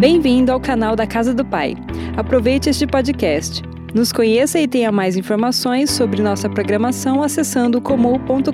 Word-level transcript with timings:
Bem-vindo 0.00 0.50
ao 0.50 0.58
canal 0.58 0.96
da 0.96 1.06
Casa 1.06 1.34
do 1.34 1.44
Pai. 1.44 1.76
Aproveite 2.16 2.70
este 2.70 2.86
podcast. 2.86 3.60
Nos 3.94 4.10
conheça 4.10 4.58
e 4.58 4.66
tenha 4.66 4.90
mais 4.90 5.14
informações 5.14 5.90
sobre 5.90 6.22
nossa 6.22 6.48
programação 6.48 7.22
acessando 7.22 7.82
comum.com.br. 7.82 8.48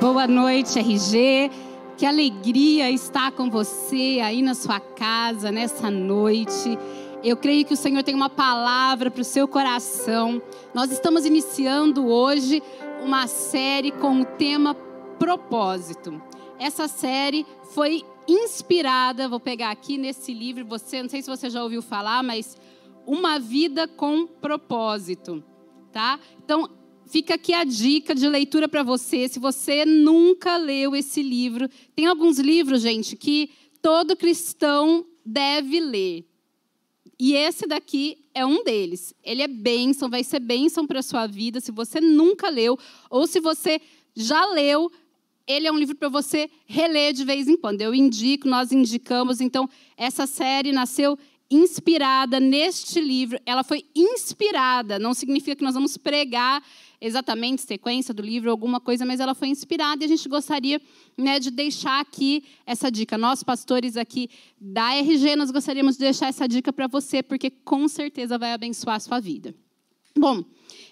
Boa 0.00 0.26
noite, 0.26 0.80
RG. 0.80 1.48
Que 1.96 2.04
alegria 2.04 2.90
estar 2.90 3.30
com 3.30 3.48
você 3.48 4.20
aí 4.20 4.42
na 4.42 4.56
sua 4.56 4.80
casa 4.80 5.52
nessa 5.52 5.88
noite. 5.92 6.76
Eu 7.22 7.36
creio 7.36 7.64
que 7.64 7.74
o 7.74 7.76
Senhor 7.76 8.02
tem 8.02 8.16
uma 8.16 8.28
palavra 8.28 9.12
para 9.12 9.22
o 9.22 9.24
seu 9.24 9.46
coração. 9.46 10.42
Nós 10.74 10.90
estamos 10.90 11.24
iniciando 11.24 12.04
hoje 12.04 12.60
uma 13.00 13.28
série 13.28 13.92
com 13.92 14.22
o 14.22 14.24
tema 14.24 14.74
propósito. 15.20 16.20
Essa 16.58 16.86
série 16.86 17.44
foi 17.72 18.02
inspirada, 18.28 19.28
vou 19.28 19.40
pegar 19.40 19.70
aqui 19.70 19.98
nesse 19.98 20.32
livro, 20.32 20.64
você, 20.64 21.02
não 21.02 21.08
sei 21.08 21.20
se 21.20 21.28
você 21.28 21.50
já 21.50 21.62
ouviu 21.62 21.82
falar, 21.82 22.22
mas 22.22 22.56
Uma 23.06 23.38
Vida 23.38 23.88
com 23.88 24.26
Propósito, 24.26 25.44
tá? 25.92 26.18
Então, 26.42 26.70
fica 27.06 27.34
aqui 27.34 27.52
a 27.52 27.64
dica 27.64 28.14
de 28.14 28.26
leitura 28.28 28.68
para 28.68 28.82
você, 28.82 29.28
se 29.28 29.38
você 29.38 29.84
nunca 29.84 30.56
leu 30.56 30.94
esse 30.94 31.22
livro. 31.22 31.68
Tem 31.94 32.06
alguns 32.06 32.38
livros, 32.38 32.82
gente, 32.82 33.16
que 33.16 33.50
todo 33.82 34.16
cristão 34.16 35.04
deve 35.24 35.80
ler. 35.80 36.24
E 37.18 37.34
esse 37.34 37.66
daqui 37.66 38.26
é 38.34 38.44
um 38.44 38.64
deles. 38.64 39.14
Ele 39.22 39.42
é 39.42 39.48
bênção, 39.48 40.08
vai 40.08 40.24
ser 40.24 40.40
bênção 40.40 40.86
para 40.86 41.00
a 41.00 41.02
sua 41.02 41.26
vida. 41.26 41.60
Se 41.60 41.70
você 41.70 42.00
nunca 42.00 42.48
leu, 42.48 42.78
ou 43.10 43.26
se 43.26 43.40
você 43.40 43.80
já 44.14 44.46
leu, 44.46 44.90
ele 45.46 45.66
é 45.66 45.72
um 45.72 45.78
livro 45.78 45.94
para 45.94 46.08
você 46.08 46.50
reler 46.66 47.12
de 47.12 47.24
vez 47.24 47.48
em 47.48 47.56
quando. 47.56 47.80
Eu 47.80 47.94
indico, 47.94 48.48
nós 48.48 48.72
indicamos. 48.72 49.40
Então, 49.40 49.68
essa 49.96 50.26
série 50.26 50.72
nasceu 50.72 51.18
inspirada 51.50 52.40
neste 52.40 53.00
livro. 53.00 53.38
Ela 53.44 53.62
foi 53.62 53.84
inspirada, 53.94 54.98
não 54.98 55.12
significa 55.12 55.56
que 55.56 55.64
nós 55.64 55.74
vamos 55.74 55.96
pregar 55.96 56.62
exatamente 57.00 57.62
sequência 57.62 58.14
do 58.14 58.22
livro, 58.22 58.50
alguma 58.50 58.80
coisa, 58.80 59.04
mas 59.04 59.20
ela 59.20 59.34
foi 59.34 59.48
inspirada 59.48 60.02
e 60.02 60.06
a 60.06 60.08
gente 60.08 60.26
gostaria 60.28 60.80
né, 61.18 61.38
de 61.38 61.50
deixar 61.50 62.00
aqui 62.00 62.44
essa 62.64 62.90
dica. 62.90 63.18
Nós, 63.18 63.42
pastores 63.42 63.96
aqui 63.96 64.30
da 64.58 64.94
RG, 64.94 65.36
nós 65.36 65.50
gostaríamos 65.50 65.96
de 65.96 66.00
deixar 66.00 66.28
essa 66.28 66.48
dica 66.48 66.72
para 66.72 66.86
você, 66.86 67.22
porque 67.22 67.50
com 67.50 67.86
certeza 67.88 68.38
vai 68.38 68.52
abençoar 68.52 68.96
a 68.96 69.00
sua 69.00 69.20
vida. 69.20 69.54
Bom, 70.16 70.42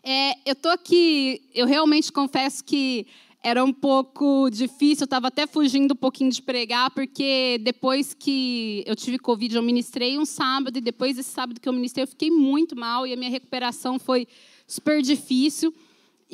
é, 0.03 0.33
eu 0.45 0.53
estou 0.53 0.71
aqui, 0.71 1.49
eu 1.55 1.67
realmente 1.67 2.13
confesso 2.13 2.63
que 2.63 3.07
era 3.43 3.65
um 3.65 3.73
pouco 3.73 4.49
difícil, 4.51 5.03
eu 5.03 5.07
estava 5.07 5.27
até 5.27 5.47
fugindo 5.47 5.93
um 5.93 5.97
pouquinho 5.97 6.31
de 6.31 6.41
pregar, 6.41 6.91
porque 6.91 7.59
depois 7.63 8.15
que 8.15 8.85
eu 8.87 8.95
tive 8.95 9.19
Covid, 9.19 9.57
eu 9.57 9.63
ministrei 9.63 10.17
um 10.17 10.25
sábado, 10.25 10.79
e 10.79 10.81
depois 10.81 11.17
desse 11.17 11.31
sábado 11.31 11.61
que 11.61 11.69
eu 11.69 11.73
ministrei, 11.73 12.05
eu 12.05 12.09
fiquei 12.09 12.31
muito 12.31 12.77
mal, 12.77 13.05
e 13.05 13.13
a 13.13 13.17
minha 13.17 13.31
recuperação 13.31 13.99
foi 13.99 14.29
super 14.67 15.03
difícil. 15.03 15.75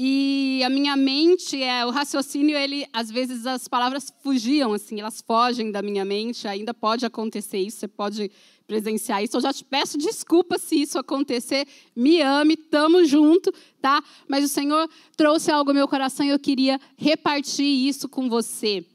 E 0.01 0.63
a 0.63 0.71
minha 0.71 0.95
mente, 0.95 1.61
é, 1.61 1.85
o 1.85 1.91
raciocínio, 1.91 2.57
ele, 2.57 2.87
às 2.93 3.11
vezes 3.11 3.45
as 3.45 3.67
palavras 3.67 4.13
fugiam, 4.23 4.73
assim, 4.73 5.01
elas 5.01 5.21
fogem 5.21 5.73
da 5.73 5.83
minha 5.83 6.05
mente, 6.05 6.47
ainda 6.47 6.73
pode 6.73 7.05
acontecer 7.05 7.59
isso, 7.59 7.79
você 7.79 7.89
pode 7.89 8.31
presenciar 8.65 9.25
isso. 9.25 9.37
Eu 9.37 9.41
já 9.41 9.53
te 9.53 9.65
peço 9.65 9.99
desculpa 9.99 10.57
se 10.57 10.81
isso 10.81 11.01
acontecer. 11.01 11.67
Me 11.97 12.23
ame, 12.23 12.57
tamo 12.57 13.05
junto, 13.05 13.53
tá? 13.83 14.01
Mas 14.29 14.45
o 14.45 14.49
Senhor 14.49 14.89
trouxe 15.17 15.51
algo 15.51 15.73
ao 15.73 15.75
meu 15.75 15.89
coração 15.89 16.25
e 16.25 16.29
eu 16.29 16.39
queria 16.39 16.79
repartir 16.97 17.67
isso 17.67 18.09
com 18.09 18.29
você. 18.29 18.87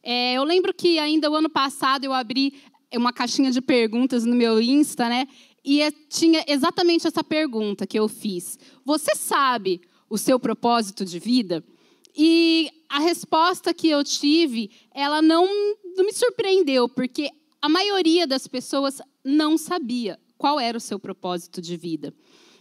É, 0.00 0.34
eu 0.34 0.44
lembro 0.44 0.72
que 0.72 0.96
ainda 0.96 1.28
o 1.28 1.34
ano 1.34 1.50
passado 1.50 2.04
eu 2.04 2.12
abri 2.12 2.54
uma 2.94 3.12
caixinha 3.12 3.50
de 3.50 3.60
perguntas 3.60 4.24
no 4.24 4.36
meu 4.36 4.60
Insta, 4.60 5.08
né? 5.08 5.26
E 5.64 5.82
é, 5.82 5.90
tinha 5.90 6.44
exatamente 6.46 7.04
essa 7.04 7.24
pergunta 7.24 7.84
que 7.84 7.98
eu 7.98 8.06
fiz. 8.06 8.60
Você 8.84 9.16
sabe 9.16 9.80
o 10.12 10.18
seu 10.18 10.38
propósito 10.38 11.06
de 11.06 11.18
vida? 11.18 11.64
E 12.14 12.70
a 12.86 12.98
resposta 12.98 13.72
que 13.72 13.88
eu 13.88 14.04
tive, 14.04 14.70
ela 14.94 15.22
não, 15.22 15.46
não 15.96 16.04
me 16.04 16.12
surpreendeu, 16.12 16.86
porque 16.86 17.30
a 17.62 17.68
maioria 17.68 18.26
das 18.26 18.46
pessoas 18.46 19.00
não 19.24 19.56
sabia 19.56 20.20
qual 20.36 20.60
era 20.60 20.76
o 20.76 20.80
seu 20.80 20.98
propósito 20.98 21.62
de 21.62 21.78
vida. 21.78 22.12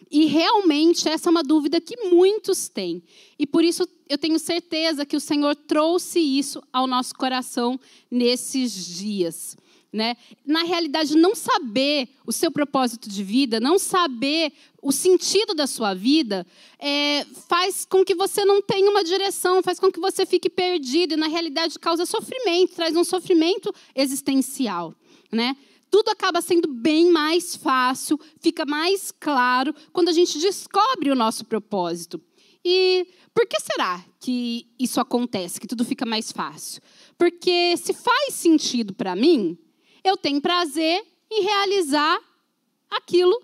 E 0.09 0.27
realmente 0.27 1.09
essa 1.09 1.27
é 1.27 1.31
uma 1.31 1.43
dúvida 1.43 1.81
que 1.81 1.97
muitos 2.09 2.69
têm. 2.69 3.03
E 3.37 3.45
por 3.45 3.65
isso 3.65 3.85
eu 4.07 4.17
tenho 4.17 4.39
certeza 4.39 5.05
que 5.05 5.17
o 5.17 5.21
Senhor 5.21 5.53
trouxe 5.53 6.19
isso 6.19 6.63
ao 6.71 6.87
nosso 6.87 7.13
coração 7.15 7.77
nesses 8.09 8.73
dias. 8.97 9.57
Né? 9.93 10.15
Na 10.45 10.63
realidade, 10.63 11.17
não 11.17 11.35
saber 11.35 12.07
o 12.25 12.31
seu 12.31 12.49
propósito 12.49 13.09
de 13.09 13.23
vida, 13.23 13.59
não 13.59 13.77
saber 13.77 14.53
o 14.81 14.89
sentido 14.91 15.53
da 15.53 15.67
sua 15.67 15.93
vida, 15.93 16.47
é, 16.79 17.25
faz 17.49 17.83
com 17.83 18.03
que 18.03 18.15
você 18.15 18.45
não 18.45 18.61
tenha 18.61 18.89
uma 18.89 19.03
direção, 19.03 19.61
faz 19.61 19.79
com 19.79 19.91
que 19.91 19.99
você 19.99 20.25
fique 20.25 20.49
perdido 20.49 21.13
e, 21.13 21.17
na 21.17 21.27
realidade, 21.27 21.77
causa 21.77 22.05
sofrimento, 22.05 22.75
traz 22.75 22.95
um 22.95 23.03
sofrimento 23.03 23.73
existencial. 23.93 24.95
Né? 25.29 25.57
Tudo 25.89 26.09
acaba 26.09 26.41
sendo 26.41 26.69
bem 26.69 27.11
mais 27.11 27.57
fácil, 27.57 28.17
fica 28.39 28.65
mais 28.65 29.11
claro 29.11 29.75
quando 29.91 30.07
a 30.07 30.13
gente 30.13 30.39
descobre 30.39 31.11
o 31.11 31.15
nosso 31.15 31.43
propósito. 31.43 32.21
E 32.63 33.07
por 33.33 33.45
que 33.45 33.59
será 33.59 34.03
que 34.19 34.67
isso 34.79 35.01
acontece, 35.01 35.59
que 35.59 35.67
tudo 35.67 35.83
fica 35.83 36.05
mais 36.05 36.31
fácil? 36.31 36.81
Porque 37.17 37.75
se 37.75 37.93
faz 37.93 38.33
sentido 38.35 38.93
para 38.93 39.15
mim, 39.15 39.57
eu 40.03 40.17
tenho 40.17 40.41
prazer 40.41 41.05
em 41.29 41.43
realizar 41.43 42.19
aquilo 42.89 43.41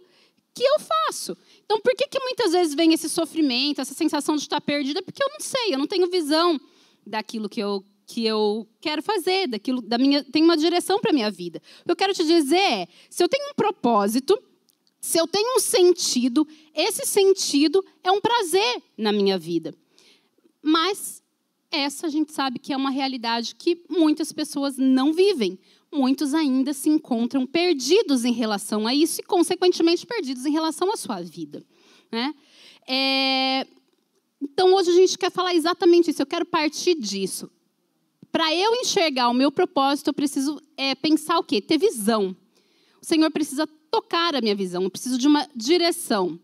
que 0.53 0.63
eu 0.63 0.79
faço. 0.79 1.37
Então, 1.65 1.79
por 1.79 1.93
que, 1.95 2.07
que 2.07 2.19
muitas 2.19 2.51
vezes 2.51 2.73
vem 2.73 2.93
esse 2.93 3.07
sofrimento, 3.07 3.79
essa 3.79 3.93
sensação 3.93 4.35
de 4.35 4.41
estar 4.41 4.59
perdida? 4.59 5.01
Porque 5.01 5.23
eu 5.23 5.29
não 5.29 5.39
sei, 5.39 5.73
eu 5.73 5.77
não 5.77 5.87
tenho 5.87 6.09
visão 6.09 6.59
daquilo 7.05 7.47
que 7.47 7.59
eu, 7.59 7.85
que 8.05 8.25
eu 8.25 8.67
quero 8.81 9.01
fazer, 9.01 9.47
daquilo 9.47 9.81
da 9.81 9.97
minha, 9.97 10.23
tem 10.23 10.43
uma 10.43 10.57
direção 10.57 10.99
para 10.99 11.11
a 11.11 11.13
minha 11.13 11.29
vida. 11.29 11.61
O 11.81 11.85
que 11.85 11.91
eu 11.91 11.95
quero 11.95 12.13
te 12.13 12.25
dizer 12.25 12.57
é, 12.57 12.87
se 13.09 13.23
eu 13.23 13.29
tenho 13.29 13.51
um 13.51 13.53
propósito, 13.53 14.41
se 14.99 15.19
eu 15.19 15.27
tenho 15.27 15.55
um 15.55 15.59
sentido, 15.59 16.47
esse 16.73 17.05
sentido 17.05 17.83
é 18.03 18.11
um 18.11 18.19
prazer 18.19 18.81
na 18.97 19.11
minha 19.11 19.37
vida. 19.37 19.73
Mas 20.61 21.21
essa 21.71 22.07
a 22.07 22.09
gente 22.09 22.31
sabe 22.31 22.59
que 22.59 22.73
é 22.73 22.77
uma 22.77 22.89
realidade 22.89 23.55
que 23.55 23.83
muitas 23.89 24.31
pessoas 24.31 24.77
não 24.77 25.13
vivem 25.13 25.59
muitos 25.97 26.33
ainda 26.33 26.73
se 26.73 26.89
encontram 26.89 27.45
perdidos 27.45 28.23
em 28.23 28.31
relação 28.31 28.85
a 28.85 28.93
isso 28.93 29.19
e, 29.19 29.23
consequentemente, 29.23 30.05
perdidos 30.05 30.45
em 30.45 30.51
relação 30.51 30.91
à 30.93 30.97
sua 30.97 31.21
vida. 31.21 31.65
Né? 32.11 32.33
É... 32.87 33.67
Então, 34.41 34.73
hoje 34.73 34.91
a 34.91 34.93
gente 34.93 35.17
quer 35.17 35.31
falar 35.31 35.55
exatamente 35.55 36.11
isso. 36.11 36.21
Eu 36.21 36.27
quero 36.27 36.45
partir 36.45 36.95
disso. 36.95 37.49
Para 38.31 38.53
eu 38.53 38.75
enxergar 38.75 39.29
o 39.29 39.33
meu 39.33 39.51
propósito, 39.51 40.09
eu 40.09 40.13
preciso 40.13 40.61
é, 40.77 40.93
pensar 40.93 41.39
o 41.39 41.43
quê? 41.43 41.59
Ter 41.59 41.77
visão. 41.77 42.35
O 43.01 43.05
Senhor 43.05 43.31
precisa 43.31 43.65
tocar 43.89 44.35
a 44.35 44.41
minha 44.41 44.55
visão. 44.55 44.83
Eu 44.83 44.91
preciso 44.91 45.17
de 45.17 45.27
uma 45.27 45.47
direção 45.55 46.39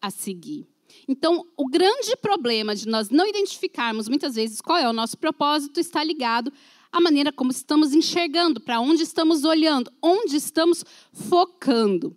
a 0.00 0.10
seguir. 0.10 0.66
Então, 1.06 1.46
o 1.56 1.68
grande 1.68 2.16
problema 2.16 2.74
de 2.74 2.88
nós 2.88 3.10
não 3.10 3.26
identificarmos 3.26 4.08
muitas 4.08 4.34
vezes 4.34 4.60
qual 4.60 4.78
é 4.78 4.88
o 4.88 4.92
nosso 4.92 5.18
propósito 5.18 5.80
está 5.80 6.02
ligado 6.02 6.52
a 6.94 7.00
maneira 7.00 7.32
como 7.32 7.50
estamos 7.50 7.92
enxergando, 7.92 8.60
para 8.60 8.80
onde 8.80 9.02
estamos 9.02 9.42
olhando, 9.42 9.90
onde 10.00 10.36
estamos 10.36 10.84
focando. 11.12 12.16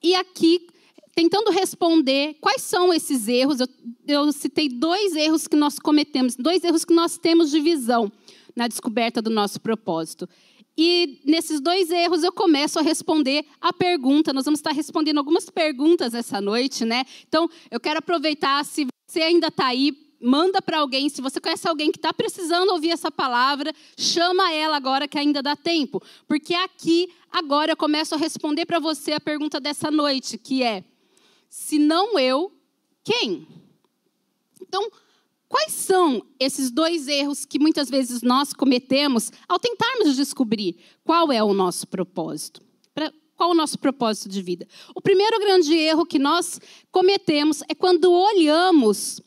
E 0.00 0.14
aqui, 0.14 0.68
tentando 1.12 1.50
responder 1.50 2.36
quais 2.40 2.62
são 2.62 2.94
esses 2.94 3.26
erros, 3.26 3.58
eu, 3.58 3.66
eu 4.06 4.32
citei 4.32 4.68
dois 4.68 5.16
erros 5.16 5.48
que 5.48 5.56
nós 5.56 5.76
cometemos, 5.76 6.36
dois 6.36 6.62
erros 6.62 6.84
que 6.84 6.94
nós 6.94 7.18
temos 7.18 7.50
de 7.50 7.58
visão 7.58 8.12
na 8.54 8.68
descoberta 8.68 9.20
do 9.20 9.28
nosso 9.28 9.60
propósito. 9.60 10.28
E 10.78 11.20
nesses 11.24 11.60
dois 11.60 11.90
erros 11.90 12.22
eu 12.22 12.32
começo 12.32 12.78
a 12.78 12.82
responder 12.82 13.44
a 13.60 13.72
pergunta. 13.72 14.32
Nós 14.32 14.44
vamos 14.44 14.60
estar 14.60 14.70
respondendo 14.70 15.18
algumas 15.18 15.50
perguntas 15.50 16.14
essa 16.14 16.40
noite, 16.40 16.84
né? 16.84 17.04
Então, 17.26 17.50
eu 17.72 17.80
quero 17.80 17.98
aproveitar, 17.98 18.64
se 18.64 18.86
você 19.04 19.20
ainda 19.20 19.48
está 19.48 19.66
aí, 19.66 19.92
manda 20.22 20.62
para 20.62 20.78
alguém. 20.78 21.08
Se 21.08 21.20
você 21.20 21.40
conhece 21.40 21.66
alguém 21.68 21.90
que 21.90 21.98
está 21.98 22.12
precisando 22.12 22.70
ouvir 22.70 22.90
essa 22.90 23.10
palavra, 23.10 23.72
chama 23.98 24.52
ela 24.52 24.76
agora 24.76 25.08
que 25.08 25.18
ainda 25.18 25.42
dá 25.42 25.56
tempo. 25.56 26.00
Porque 26.26 26.54
aqui, 26.54 27.12
agora, 27.30 27.72
eu 27.72 27.76
começo 27.76 28.14
a 28.14 28.18
responder 28.18 28.64
para 28.64 28.78
você 28.78 29.12
a 29.12 29.20
pergunta 29.20 29.60
dessa 29.60 29.90
noite, 29.90 30.38
que 30.38 30.62
é: 30.62 30.84
se 31.48 31.78
não 31.78 32.18
eu, 32.18 32.52
quem? 33.04 33.46
Então, 34.60 34.88
quais 35.48 35.72
são 35.72 36.24
esses 36.38 36.70
dois 36.70 37.08
erros 37.08 37.44
que 37.44 37.58
muitas 37.58 37.90
vezes 37.90 38.22
nós 38.22 38.52
cometemos 38.52 39.30
ao 39.48 39.58
tentarmos 39.58 40.16
descobrir 40.16 40.76
qual 41.04 41.32
é 41.32 41.42
o 41.42 41.52
nosso 41.52 41.86
propósito? 41.86 42.62
Qual 43.34 43.50
o 43.50 43.54
nosso 43.54 43.76
propósito 43.76 44.28
de 44.28 44.40
vida? 44.40 44.68
O 44.94 45.00
primeiro 45.00 45.36
grande 45.40 45.74
erro 45.74 46.06
que 46.06 46.18
nós 46.18 46.60
cometemos 46.92 47.60
é 47.68 47.74
quando 47.74 48.12
olhamos 48.12 49.20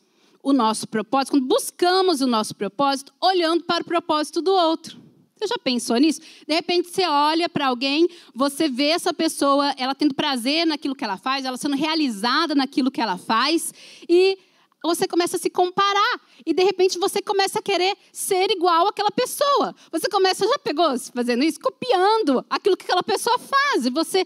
o 0.46 0.52
nosso 0.52 0.86
propósito, 0.86 1.32
quando 1.32 1.48
buscamos 1.48 2.20
o 2.20 2.26
nosso 2.26 2.54
propósito 2.54 3.12
olhando 3.20 3.64
para 3.64 3.82
o 3.82 3.84
propósito 3.84 4.40
do 4.40 4.52
outro. 4.52 4.96
Você 5.36 5.48
já 5.48 5.58
pensou 5.58 5.96
nisso? 5.96 6.20
De 6.46 6.54
repente 6.54 6.88
você 6.88 7.04
olha 7.04 7.48
para 7.48 7.66
alguém, 7.66 8.06
você 8.32 8.68
vê 8.68 8.90
essa 8.90 9.12
pessoa, 9.12 9.74
ela 9.76 9.92
tendo 9.92 10.14
prazer 10.14 10.64
naquilo 10.64 10.94
que 10.94 11.02
ela 11.02 11.16
faz, 11.16 11.44
ela 11.44 11.56
sendo 11.56 11.74
realizada 11.74 12.54
naquilo 12.54 12.92
que 12.92 13.00
ela 13.00 13.18
faz, 13.18 13.74
e 14.08 14.38
você 14.84 15.06
começa 15.08 15.36
a 15.36 15.40
se 15.40 15.50
comparar. 15.50 16.20
E 16.44 16.52
de 16.52 16.62
repente 16.62 16.98
você 16.98 17.20
começa 17.20 17.58
a 17.58 17.62
querer 17.62 17.96
ser 18.12 18.50
igual 18.50 18.88
àquela 18.88 19.10
pessoa. 19.10 19.74
Você 19.90 20.08
começa, 20.08 20.46
já 20.46 20.58
pegou 20.58 20.86
fazendo 21.14 21.42
isso? 21.42 21.60
Copiando 21.60 22.44
aquilo 22.48 22.76
que 22.76 22.84
aquela 22.84 23.02
pessoa 23.02 23.38
faz. 23.38 23.86
E 23.86 23.90
você 23.90 24.24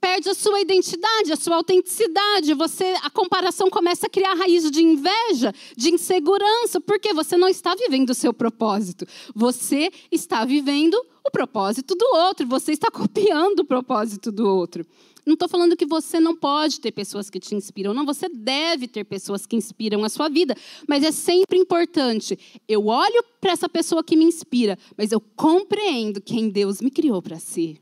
perde 0.00 0.30
a 0.30 0.34
sua 0.34 0.60
identidade, 0.60 1.32
a 1.32 1.36
sua 1.36 1.56
autenticidade. 1.56 2.54
Você, 2.54 2.96
a 3.02 3.10
comparação 3.10 3.68
começa 3.68 4.06
a 4.06 4.10
criar 4.10 4.34
raiz 4.34 4.68
de 4.70 4.82
inveja, 4.82 5.52
de 5.76 5.92
insegurança, 5.92 6.80
porque 6.80 7.12
você 7.12 7.36
não 7.36 7.48
está 7.48 7.74
vivendo 7.74 8.10
o 8.10 8.14
seu 8.14 8.32
propósito. 8.32 9.06
Você 9.34 9.90
está 10.10 10.44
vivendo 10.44 10.94
o 11.24 11.30
propósito 11.30 11.94
do 11.94 12.06
outro. 12.14 12.46
Você 12.46 12.72
está 12.72 12.90
copiando 12.90 13.60
o 13.60 13.64
propósito 13.64 14.32
do 14.32 14.48
outro. 14.48 14.86
Não 15.26 15.34
estou 15.34 15.48
falando 15.48 15.76
que 15.76 15.86
você 15.86 16.18
não 16.18 16.36
pode 16.36 16.80
ter 16.80 16.92
pessoas 16.92 17.28
que 17.28 17.38
te 17.38 17.54
inspiram, 17.54 17.92
não, 17.92 18.06
você 18.06 18.28
deve 18.28 18.88
ter 18.88 19.04
pessoas 19.04 19.46
que 19.46 19.56
inspiram 19.56 20.04
a 20.04 20.08
sua 20.08 20.28
vida, 20.28 20.54
mas 20.88 21.04
é 21.04 21.12
sempre 21.12 21.58
importante. 21.58 22.38
Eu 22.68 22.86
olho 22.86 23.24
para 23.40 23.52
essa 23.52 23.68
pessoa 23.68 24.02
que 24.02 24.16
me 24.16 24.24
inspira, 24.24 24.78
mas 24.96 25.12
eu 25.12 25.20
compreendo 25.20 26.20
quem 26.20 26.48
Deus 26.48 26.80
me 26.80 26.90
criou 26.90 27.20
para 27.20 27.38
ser. 27.38 27.78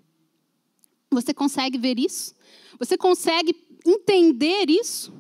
Você 1.11 1.33
consegue 1.33 1.79
ver 1.79 1.99
isso? 1.99 2.35
Você 2.79 2.97
consegue 2.97 3.55
entender 3.87 4.69
isso? 4.69 5.13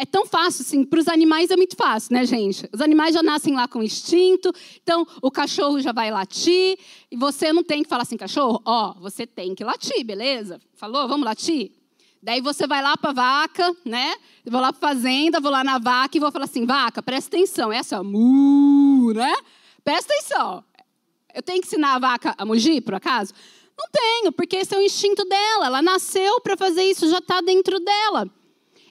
É 0.00 0.06
tão 0.06 0.24
fácil, 0.24 0.62
assim, 0.62 0.84
para 0.84 1.00
os 1.00 1.08
animais 1.08 1.50
é 1.50 1.56
muito 1.56 1.74
fácil, 1.74 2.14
né, 2.14 2.24
gente? 2.24 2.70
Os 2.72 2.80
animais 2.80 3.12
já 3.12 3.20
nascem 3.20 3.52
lá 3.52 3.66
com 3.66 3.82
instinto, 3.82 4.52
então 4.80 5.04
o 5.20 5.28
cachorro 5.28 5.80
já 5.80 5.90
vai 5.90 6.08
latir, 6.08 6.78
e 7.10 7.16
você 7.16 7.52
não 7.52 7.64
tem 7.64 7.82
que 7.82 7.88
falar 7.88 8.02
assim, 8.02 8.16
cachorro, 8.16 8.62
ó, 8.64 8.94
você 9.00 9.26
tem 9.26 9.56
que 9.56 9.64
latir, 9.64 10.04
beleza? 10.06 10.60
Falou, 10.76 11.08
vamos 11.08 11.24
latir? 11.26 11.72
Daí 12.22 12.40
você 12.40 12.64
vai 12.64 12.80
lá 12.80 12.96
para 12.96 13.10
a 13.10 13.12
vaca, 13.12 13.76
né? 13.84 14.14
Vou 14.46 14.60
lá 14.60 14.72
para 14.72 14.90
a 14.90 14.94
fazenda, 14.94 15.40
vou 15.40 15.50
lá 15.50 15.64
na 15.64 15.78
vaca 15.78 16.16
e 16.16 16.20
vou 16.20 16.30
falar 16.30 16.44
assim, 16.44 16.64
vaca, 16.64 17.02
presta 17.02 17.36
atenção, 17.36 17.72
essa 17.72 18.00
mu, 18.00 19.12
né? 19.12 19.34
Presta 19.82 20.14
atenção. 20.14 20.64
Eu 21.34 21.42
tenho 21.42 21.60
que 21.60 21.66
ensinar 21.66 21.96
a 21.96 21.98
vaca 21.98 22.36
a 22.38 22.44
mugir, 22.44 22.82
por 22.82 22.94
acaso? 22.94 23.32
Não 23.76 23.86
tenho, 23.92 24.30
porque 24.30 24.56
esse 24.56 24.74
é 24.74 24.78
o 24.78 24.82
instinto 24.82 25.24
dela. 25.24 25.66
Ela 25.66 25.82
nasceu 25.82 26.40
para 26.40 26.56
fazer 26.56 26.84
isso, 26.84 27.08
já 27.08 27.18
está 27.18 27.40
dentro 27.40 27.80
dela. 27.80 28.28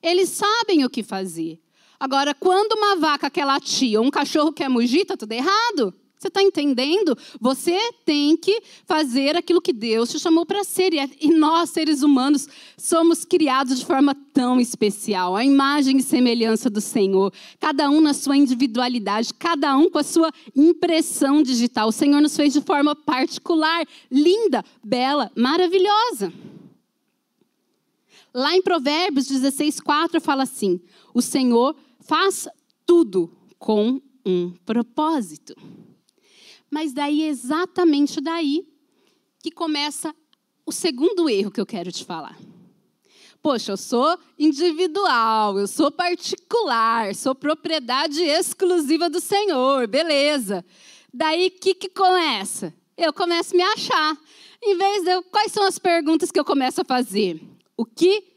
Eles 0.07 0.29
sabem 0.29 0.85
o 0.85 0.89
que 0.89 1.03
fazer. 1.03 1.59
Agora, 1.99 2.33
quando 2.33 2.73
uma 2.73 2.95
vaca 2.95 3.29
quer 3.29 3.45
latir 3.45 3.99
ou 3.99 4.05
um 4.05 4.11
cachorro 4.11 4.53
quer 4.53 4.69
mugir, 4.69 5.01
está 5.01 5.17
tudo 5.17 5.31
errado. 5.33 5.93
Você 6.17 6.29
está 6.29 6.41
entendendo? 6.41 7.15
Você 7.39 7.77
tem 8.03 8.35
que 8.35 8.61
fazer 8.85 9.35
aquilo 9.35 9.61
que 9.61 9.71
Deus 9.71 10.09
te 10.09 10.17
chamou 10.17 10.47
para 10.47 10.63
ser. 10.63 10.91
E 11.21 11.27
nós, 11.29 11.69
seres 11.69 12.01
humanos, 12.01 12.47
somos 12.75 13.23
criados 13.23 13.79
de 13.79 13.85
forma 13.85 14.15
tão 14.33 14.59
especial 14.59 15.35
a 15.35 15.45
imagem 15.45 15.97
e 15.97 16.01
semelhança 16.01 16.71
do 16.71 16.81
Senhor. 16.81 17.31
Cada 17.59 17.87
um 17.89 18.01
na 18.01 18.15
sua 18.15 18.35
individualidade, 18.35 19.31
cada 19.33 19.77
um 19.77 19.91
com 19.91 19.99
a 19.99 20.03
sua 20.03 20.31
impressão 20.55 21.43
digital. 21.43 21.89
O 21.89 21.91
Senhor 21.91 22.19
nos 22.19 22.35
fez 22.35 22.53
de 22.53 22.61
forma 22.61 22.95
particular, 22.95 23.85
linda, 24.09 24.65
bela, 24.83 25.31
maravilhosa. 25.35 26.33
Lá 28.37 28.55
em 28.55 28.61
Provérbios 28.61 29.25
16, 29.25 29.79
4 29.79 30.21
fala 30.21 30.43
assim: 30.43 30.79
O 31.11 31.23
Senhor 31.23 31.75
faz 32.01 32.47
tudo 32.85 33.35
com 33.57 33.99
um 34.23 34.51
propósito. 34.63 35.55
Mas 36.69 36.93
daí, 36.93 37.23
exatamente 37.23 38.21
daí, 38.21 38.63
que 39.41 39.49
começa 39.49 40.13
o 40.67 40.71
segundo 40.71 41.27
erro 41.27 41.49
que 41.49 41.59
eu 41.59 41.65
quero 41.65 41.91
te 41.91 42.05
falar. 42.05 42.37
Poxa, 43.41 43.71
eu 43.71 43.77
sou 43.77 44.19
individual, 44.37 45.57
eu 45.57 45.67
sou 45.67 45.89
particular, 45.89 47.15
sou 47.15 47.33
propriedade 47.33 48.21
exclusiva 48.21 49.09
do 49.09 49.19
Senhor, 49.19 49.87
beleza. 49.87 50.63
Daí, 51.11 51.47
o 51.47 51.59
que, 51.59 51.73
que 51.73 51.89
começa? 51.89 52.71
Eu 52.95 53.11
começo 53.11 53.55
a 53.55 53.57
me 53.57 53.63
achar. 53.63 54.15
Em 54.61 54.77
vez 54.77 55.03
de. 55.03 55.23
Quais 55.31 55.51
são 55.51 55.63
as 55.63 55.79
perguntas 55.79 56.31
que 56.31 56.39
eu 56.39 56.45
começo 56.45 56.81
a 56.81 56.85
fazer? 56.85 57.56
O 57.77 57.85
que 57.85 58.33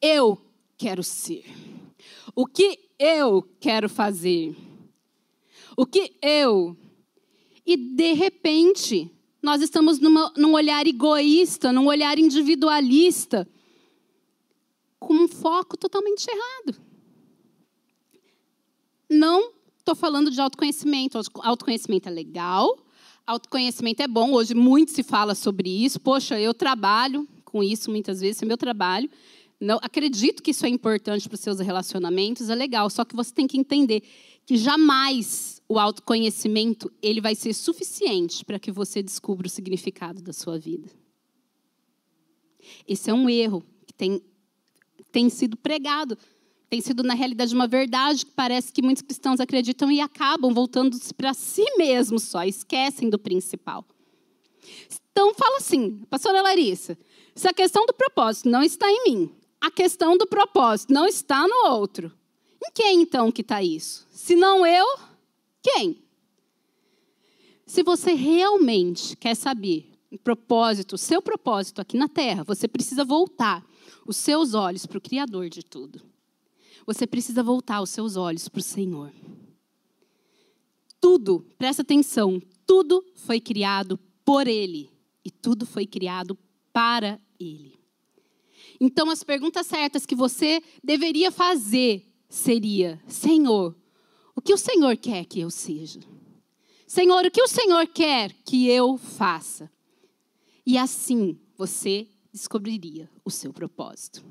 eu 0.00 0.38
quero 0.76 1.02
ser? 1.02 1.44
O 2.36 2.46
que 2.46 2.78
eu 2.98 3.42
quero 3.58 3.88
fazer? 3.88 4.54
O 5.76 5.86
que 5.86 6.14
eu 6.22 6.76
e, 7.64 7.76
de 7.76 8.12
repente, 8.12 9.10
nós 9.42 9.62
estamos 9.62 9.98
numa, 9.98 10.32
num 10.36 10.52
olhar 10.52 10.86
egoísta, 10.86 11.72
num 11.72 11.86
olhar 11.86 12.18
individualista, 12.18 13.48
com 14.98 15.14
um 15.14 15.28
foco 15.28 15.76
totalmente 15.76 16.26
errado. 16.28 16.80
Não 19.08 19.52
estou 19.78 19.94
falando 19.94 20.30
de 20.30 20.40
autoconhecimento. 20.40 21.20
Autoconhecimento 21.40 22.08
é 22.08 22.12
legal, 22.12 22.78
autoconhecimento 23.26 24.02
é 24.02 24.08
bom. 24.08 24.32
Hoje 24.32 24.54
muito 24.54 24.90
se 24.90 25.02
fala 25.02 25.34
sobre 25.34 25.68
isso. 25.68 26.00
Poxa, 26.00 26.40
eu 26.40 26.52
trabalho 26.52 27.28
com 27.52 27.62
isso 27.62 27.90
muitas 27.90 28.20
vezes, 28.20 28.42
é 28.42 28.46
meu 28.46 28.56
trabalho. 28.56 29.08
Não, 29.60 29.78
acredito 29.80 30.42
que 30.42 30.50
isso 30.50 30.66
é 30.66 30.68
importante 30.68 31.28
para 31.28 31.36
os 31.36 31.40
seus 31.40 31.60
relacionamentos, 31.60 32.48
é 32.48 32.54
legal. 32.54 32.90
Só 32.90 33.04
que 33.04 33.14
você 33.14 33.32
tem 33.32 33.46
que 33.46 33.56
entender 33.56 34.02
que 34.44 34.56
jamais 34.56 35.62
o 35.68 35.78
autoconhecimento 35.78 36.90
ele 37.00 37.20
vai 37.20 37.34
ser 37.34 37.52
suficiente 37.52 38.44
para 38.44 38.58
que 38.58 38.72
você 38.72 39.02
descubra 39.02 39.46
o 39.46 39.50
significado 39.50 40.20
da 40.20 40.32
sua 40.32 40.58
vida. 40.58 40.90
Esse 42.88 43.10
é 43.10 43.14
um 43.14 43.28
erro 43.28 43.62
que 43.86 43.94
tem, 43.94 44.20
tem 45.12 45.28
sido 45.28 45.56
pregado, 45.56 46.18
tem 46.68 46.80
sido, 46.80 47.02
na 47.02 47.14
realidade, 47.14 47.54
uma 47.54 47.68
verdade 47.68 48.24
que 48.24 48.32
parece 48.32 48.72
que 48.72 48.82
muitos 48.82 49.02
cristãos 49.02 49.40
acreditam 49.40 49.92
e 49.92 50.00
acabam 50.00 50.52
voltando 50.54 50.98
para 51.16 51.34
si 51.34 51.64
mesmos 51.76 52.22
só, 52.24 52.44
esquecem 52.44 53.10
do 53.10 53.18
principal. 53.18 53.84
Então, 55.10 55.34
fala 55.34 55.58
assim, 55.58 55.98
pastora 56.10 56.42
Larissa, 56.42 56.96
se 57.34 57.48
a 57.48 57.52
questão 57.52 57.84
do 57.86 57.92
propósito 57.92 58.48
não 58.48 58.62
está 58.62 58.90
em 58.90 59.04
mim, 59.04 59.34
a 59.60 59.70
questão 59.70 60.16
do 60.16 60.26
propósito 60.26 60.92
não 60.92 61.06
está 61.06 61.46
no 61.46 61.70
outro, 61.70 62.12
em 62.64 62.70
quem 62.72 63.02
então 63.02 63.30
que 63.30 63.42
está 63.42 63.62
isso? 63.62 64.06
Se 64.10 64.34
não 64.34 64.66
eu, 64.66 64.86
quem? 65.62 66.02
Se 67.66 67.82
você 67.82 68.12
realmente 68.12 69.16
quer 69.16 69.34
saber 69.34 69.90
o 70.10 70.18
propósito, 70.18 70.94
o 70.94 70.98
seu 70.98 71.22
propósito 71.22 71.80
aqui 71.80 71.96
na 71.96 72.08
Terra, 72.08 72.44
você 72.44 72.68
precisa 72.68 73.04
voltar 73.04 73.64
os 74.06 74.16
seus 74.16 74.54
olhos 74.54 74.84
para 74.84 74.98
o 74.98 75.00
Criador 75.00 75.48
de 75.48 75.64
tudo. 75.64 76.02
Você 76.86 77.06
precisa 77.06 77.42
voltar 77.42 77.80
os 77.80 77.90
seus 77.90 78.16
olhos 78.16 78.48
para 78.48 78.58
o 78.58 78.62
Senhor. 78.62 79.12
Tudo, 81.00 81.46
presta 81.56 81.82
atenção, 81.82 82.40
tudo 82.66 83.04
foi 83.14 83.40
criado 83.40 83.98
por 84.24 84.46
Ele 84.46 84.90
e 85.24 85.30
tudo 85.30 85.66
foi 85.66 85.86
criado 85.86 86.38
para 86.72 87.20
Ele. 87.38 87.78
Então, 88.80 89.10
as 89.10 89.22
perguntas 89.22 89.66
certas 89.66 90.06
que 90.06 90.14
você 90.14 90.62
deveria 90.82 91.30
fazer 91.30 92.06
seria: 92.28 93.00
Senhor, 93.06 93.76
o 94.34 94.40
que 94.40 94.52
o 94.52 94.58
Senhor 94.58 94.96
quer 94.96 95.24
que 95.24 95.40
eu 95.40 95.50
seja? 95.50 96.00
Senhor, 96.86 97.24
o 97.24 97.30
que 97.30 97.42
o 97.42 97.48
Senhor 97.48 97.86
quer 97.86 98.32
que 98.44 98.68
eu 98.68 98.96
faça? 98.98 99.70
E 100.66 100.76
assim 100.76 101.38
você 101.56 102.08
descobriria 102.32 103.08
o 103.24 103.30
seu 103.30 103.52
propósito. 103.52 104.24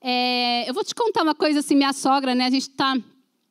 É, 0.00 0.68
eu 0.68 0.74
vou 0.74 0.84
te 0.84 0.94
contar 0.94 1.22
uma 1.22 1.34
coisa 1.34 1.60
assim, 1.60 1.74
minha 1.74 1.92
sogra, 1.92 2.34
né? 2.34 2.46
A 2.46 2.50
gente 2.50 2.70
tá 2.70 2.94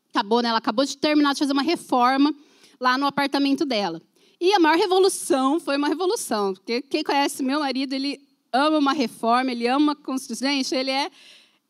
acabou, 0.09 0.41
né? 0.41 0.49
Ela 0.49 0.59
acabou 0.59 0.85
de 0.85 0.97
terminar 0.97 1.33
de 1.33 1.39
fazer 1.39 1.51
uma 1.51 1.61
reforma 1.61 2.33
lá 2.79 2.97
no 2.97 3.05
apartamento 3.05 3.65
dela. 3.65 4.01
E 4.39 4.53
a 4.53 4.59
maior 4.59 4.77
revolução 4.77 5.59
foi 5.59 5.77
uma 5.77 5.87
revolução, 5.87 6.53
porque 6.53 6.81
quem 6.81 7.03
conhece 7.03 7.41
meu 7.41 7.59
marido, 7.59 7.93
ele 7.93 8.19
ama 8.51 8.77
uma 8.77 8.93
reforma, 8.93 9.51
ele 9.51 9.67
ama 9.67 9.93
uma 9.93 9.95
construção. 9.95 10.49
Gente, 10.49 10.73
ele 10.75 10.91
é 10.91 11.09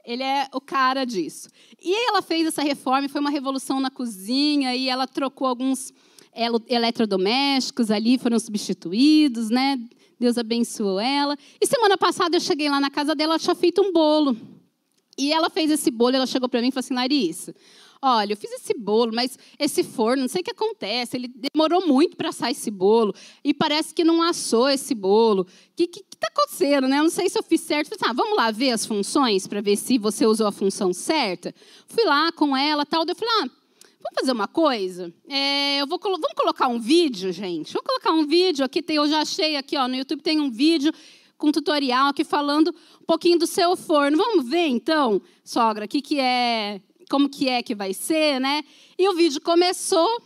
ele 0.05 0.21
é 0.21 0.47
o 0.53 0.61
cara 0.61 1.03
disso. 1.03 1.49
E 1.81 2.09
ela 2.09 2.21
fez 2.21 2.45
essa 2.47 2.61
reforma, 2.61 3.09
foi 3.09 3.19
uma 3.19 3.31
revolução 3.31 3.79
na 3.79 3.89
cozinha, 3.89 4.75
e 4.75 4.87
ela 4.87 5.07
trocou 5.07 5.47
alguns 5.47 5.91
eletrodomésticos 6.67 7.89
ali, 7.89 8.17
foram 8.17 8.37
substituídos, 8.39 9.49
né? 9.49 9.79
Deus 10.19 10.37
abençoou 10.37 10.99
ela. 10.99 11.35
E 11.59 11.65
semana 11.65 11.97
passada 11.97 12.37
eu 12.37 12.41
cheguei 12.41 12.69
lá 12.69 12.79
na 12.79 12.89
casa 12.89 13.15
dela, 13.15 13.33
ela 13.33 13.39
tinha 13.39 13.55
feito 13.55 13.81
um 13.81 13.91
bolo. 13.91 14.37
E 15.17 15.31
ela 15.31 15.49
fez 15.49 15.71
esse 15.71 15.89
bolo, 15.89 16.15
ela 16.15 16.27
chegou 16.27 16.47
para 16.47 16.61
mim 16.61 16.67
e 16.67 16.71
falou 16.71 16.81
assim, 16.81 16.93
Larissa, 16.93 17.55
olha, 18.01 18.33
eu 18.33 18.37
fiz 18.37 18.51
esse 18.51 18.73
bolo, 18.73 19.11
mas 19.13 19.37
esse 19.57 19.83
forno, 19.83 20.23
não 20.23 20.29
sei 20.29 20.41
o 20.41 20.43
que 20.43 20.51
acontece, 20.51 21.17
ele 21.17 21.27
demorou 21.27 21.85
muito 21.87 22.15
para 22.15 22.29
assar 22.29 22.51
esse 22.51 22.71
bolo, 22.71 23.13
e 23.43 23.53
parece 23.53 23.93
que 23.93 24.03
não 24.03 24.21
assou 24.21 24.69
esse 24.69 24.93
bolo. 24.93 25.41
O 25.41 25.47
que 25.75 25.89
está 25.99 26.27
acontecendo, 26.27 26.87
né? 26.87 26.99
Eu 26.99 27.03
não 27.03 27.09
sei 27.09 27.29
se 27.29 27.37
eu 27.37 27.43
fiz 27.43 27.61
certo. 27.61 27.93
Assim, 27.93 28.05
ah, 28.07 28.13
vamos 28.13 28.35
lá 28.37 28.51
ver 28.51 28.71
as 28.71 28.85
funções, 28.85 29.47
para 29.47 29.61
ver 29.61 29.75
se 29.75 29.97
você 29.97 30.25
usou 30.25 30.47
a 30.47 30.51
função 30.51 30.93
certa. 30.93 31.53
Fui 31.87 32.03
lá 32.05 32.31
com 32.31 32.55
ela, 32.55 32.85
tal, 32.85 33.05
eu 33.07 33.15
falei, 33.15 33.33
ah, 33.41 33.49
Vamos 34.05 34.19
fazer 34.19 34.31
uma 34.33 34.47
coisa? 34.47 35.11
É, 35.27 35.81
eu 35.81 35.87
vou 35.87 35.99
vamos 35.99 36.33
colocar 36.35 36.67
um 36.67 36.79
vídeo, 36.79 37.31
gente. 37.31 37.73
Vou 37.73 37.81
colocar 37.81 38.11
um 38.11 38.23
vídeo 38.27 38.63
aqui. 38.63 38.79
Tem, 38.79 38.97
eu 38.97 39.07
já 39.07 39.21
achei 39.21 39.55
aqui, 39.55 39.75
ó, 39.75 39.87
no 39.87 39.95
YouTube 39.95 40.21
tem 40.21 40.39
um 40.39 40.51
vídeo 40.51 40.93
com 41.37 41.47
um 41.47 41.51
tutorial 41.51 42.09
aqui 42.09 42.23
falando 42.23 42.69
um 43.01 43.05
pouquinho 43.05 43.39
do 43.39 43.47
seu 43.47 43.75
forno. 43.75 44.15
Vamos 44.15 44.47
ver 44.47 44.67
então, 44.67 45.19
sogra, 45.43 45.87
que 45.87 46.01
que 46.01 46.19
é, 46.19 46.79
como 47.09 47.29
que 47.29 47.49
é 47.49 47.61
que 47.61 47.75
vai 47.75 47.93
ser, 47.93 48.39
né? 48.39 48.63
E 48.97 49.07
o 49.07 49.15
vídeo 49.15 49.41
começou 49.41 50.21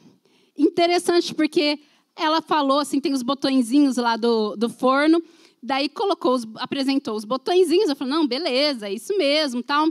interessante 0.58 1.34
porque 1.34 1.80
ela 2.16 2.42
falou 2.42 2.80
assim, 2.80 3.00
tem 3.00 3.14
os 3.14 3.24
botõezinhos 3.24 3.98
lá 3.98 4.18
do, 4.18 4.56
do 4.56 4.70
forno. 4.70 5.24
Daí 5.62 5.90
colocou, 5.90 6.34
os, 6.34 6.48
apresentou 6.56 7.16
os 7.16 7.26
botõezinhos. 7.26 7.90
Eu 7.90 7.96
falei, 7.96 8.14
não, 8.14 8.28
beleza, 8.28 8.88
é 8.88 8.94
isso 8.94 9.18
mesmo, 9.18 9.64
tal. 9.64 9.88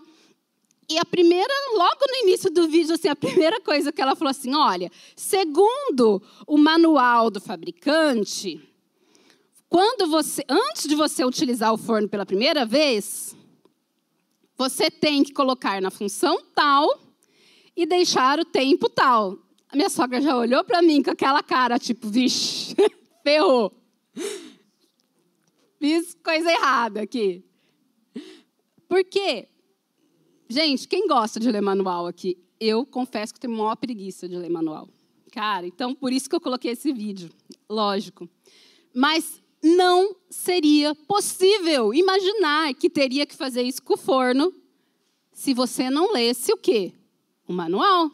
E 0.90 0.96
a 0.96 1.04
primeira, 1.04 1.52
logo 1.74 2.00
no 2.08 2.28
início 2.28 2.50
do 2.50 2.66
vídeo, 2.66 2.94
assim, 2.94 3.08
a 3.08 3.16
primeira 3.16 3.60
coisa 3.60 3.92
que 3.92 4.00
ela 4.00 4.16
falou 4.16 4.30
assim: 4.30 4.54
olha, 4.54 4.90
segundo 5.14 6.22
o 6.46 6.56
manual 6.56 7.30
do 7.30 7.40
fabricante, 7.40 8.58
quando 9.68 10.08
você, 10.08 10.42
antes 10.48 10.88
de 10.88 10.94
você 10.94 11.26
utilizar 11.26 11.74
o 11.74 11.76
forno 11.76 12.08
pela 12.08 12.24
primeira 12.24 12.64
vez, 12.64 13.36
você 14.58 14.90
tem 14.90 15.22
que 15.22 15.32
colocar 15.32 15.80
na 15.80 15.90
função 15.90 16.42
tal 16.52 17.00
e 17.76 17.86
deixar 17.86 18.40
o 18.40 18.44
tempo 18.44 18.90
tal. 18.90 19.38
A 19.68 19.76
minha 19.76 19.88
sogra 19.88 20.20
já 20.20 20.36
olhou 20.36 20.64
para 20.64 20.82
mim 20.82 21.00
com 21.00 21.12
aquela 21.12 21.42
cara, 21.42 21.78
tipo, 21.78 22.08
vixe, 22.08 22.74
ferrou. 23.22 23.72
Fiz 25.78 26.16
coisa 26.24 26.50
errada 26.50 27.02
aqui. 27.02 27.44
Por 28.88 29.04
quê? 29.04 29.48
Gente, 30.48 30.88
quem 30.88 31.06
gosta 31.06 31.38
de 31.38 31.50
ler 31.52 31.60
manual 31.60 32.06
aqui? 32.06 32.36
Eu 32.58 32.84
confesso 32.84 33.32
que 33.32 33.38
tenho 33.38 33.56
maior 33.56 33.76
preguiça 33.76 34.28
de 34.28 34.36
ler 34.36 34.50
manual. 34.50 34.88
Cara, 35.30 35.66
então 35.66 35.94
por 35.94 36.12
isso 36.12 36.28
que 36.28 36.34
eu 36.34 36.40
coloquei 36.40 36.72
esse 36.72 36.92
vídeo. 36.92 37.30
Lógico. 37.70 38.28
Mas 38.92 39.40
não 39.62 40.16
seria 40.30 40.94
possível 40.94 41.92
imaginar 41.92 42.74
que 42.74 42.88
teria 42.88 43.26
que 43.26 43.34
fazer 43.34 43.62
isso 43.62 43.82
com 43.82 43.94
o 43.94 43.98
forno 43.98 44.52
se 45.32 45.54
você 45.54 45.90
não 45.90 46.12
lesse 46.12 46.52
o 46.52 46.56
quê? 46.56 46.92
O 47.46 47.52
manual. 47.52 48.10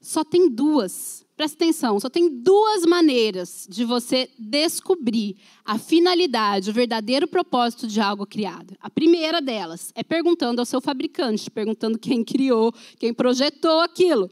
Só 0.00 0.24
tem 0.24 0.48
duas 0.48 1.22
Presta 1.42 1.64
atenção, 1.64 1.98
só 1.98 2.10
tem 2.10 2.28
duas 2.28 2.84
maneiras 2.84 3.66
de 3.68 3.84
você 3.84 4.30
descobrir 4.38 5.36
a 5.64 5.78
finalidade, 5.78 6.70
o 6.70 6.72
verdadeiro 6.72 7.26
propósito 7.26 7.86
de 7.86 8.00
algo 8.00 8.24
criado. 8.24 8.76
A 8.80 8.90
primeira 8.90 9.40
delas 9.40 9.90
é 9.94 10.04
perguntando 10.04 10.60
ao 10.60 10.64
seu 10.64 10.80
fabricante, 10.80 11.50
perguntando 11.50 11.98
quem 11.98 12.22
criou, 12.24 12.72
quem 12.96 13.14
projetou 13.14 13.80
aquilo. 13.80 14.30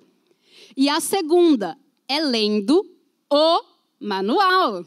E 0.77 0.89
a 0.89 1.01
segunda 1.01 1.77
é 2.07 2.21
lendo 2.21 2.87
o 3.29 3.61
manual. 3.99 4.85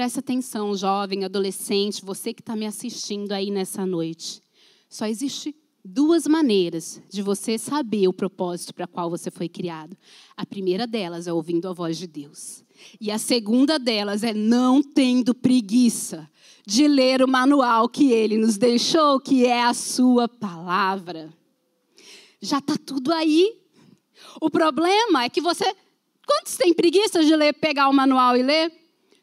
Presta 0.00 0.20
atenção, 0.20 0.74
jovem, 0.74 1.26
adolescente, 1.26 2.02
você 2.02 2.32
que 2.32 2.40
está 2.40 2.56
me 2.56 2.64
assistindo 2.64 3.32
aí 3.32 3.50
nessa 3.50 3.84
noite. 3.84 4.42
Só 4.88 5.04
existe 5.04 5.54
duas 5.84 6.26
maneiras 6.26 7.02
de 7.10 7.20
você 7.20 7.58
saber 7.58 8.08
o 8.08 8.12
propósito 8.14 8.72
para 8.72 8.86
qual 8.86 9.10
você 9.10 9.30
foi 9.30 9.46
criado. 9.46 9.94
A 10.34 10.46
primeira 10.46 10.86
delas 10.86 11.26
é 11.26 11.32
ouvindo 11.34 11.68
a 11.68 11.74
voz 11.74 11.98
de 11.98 12.06
Deus. 12.06 12.64
E 12.98 13.10
a 13.10 13.18
segunda 13.18 13.78
delas 13.78 14.24
é 14.24 14.32
não 14.32 14.82
tendo 14.82 15.34
preguiça 15.34 16.26
de 16.66 16.88
ler 16.88 17.22
o 17.22 17.28
manual 17.28 17.86
que 17.86 18.10
ele 18.10 18.38
nos 18.38 18.56
deixou, 18.56 19.20
que 19.20 19.44
é 19.44 19.64
a 19.64 19.74
sua 19.74 20.26
palavra. 20.26 21.30
Já 22.40 22.56
está 22.56 22.74
tudo 22.78 23.12
aí. 23.12 23.54
O 24.40 24.48
problema 24.48 25.24
é 25.24 25.28
que 25.28 25.42
você. 25.42 25.70
Quantos 26.26 26.56
têm 26.56 26.72
preguiça 26.72 27.22
de 27.22 27.36
ler, 27.36 27.52
pegar 27.52 27.90
o 27.90 27.92
manual 27.92 28.34
e 28.34 28.42
ler? 28.42 28.79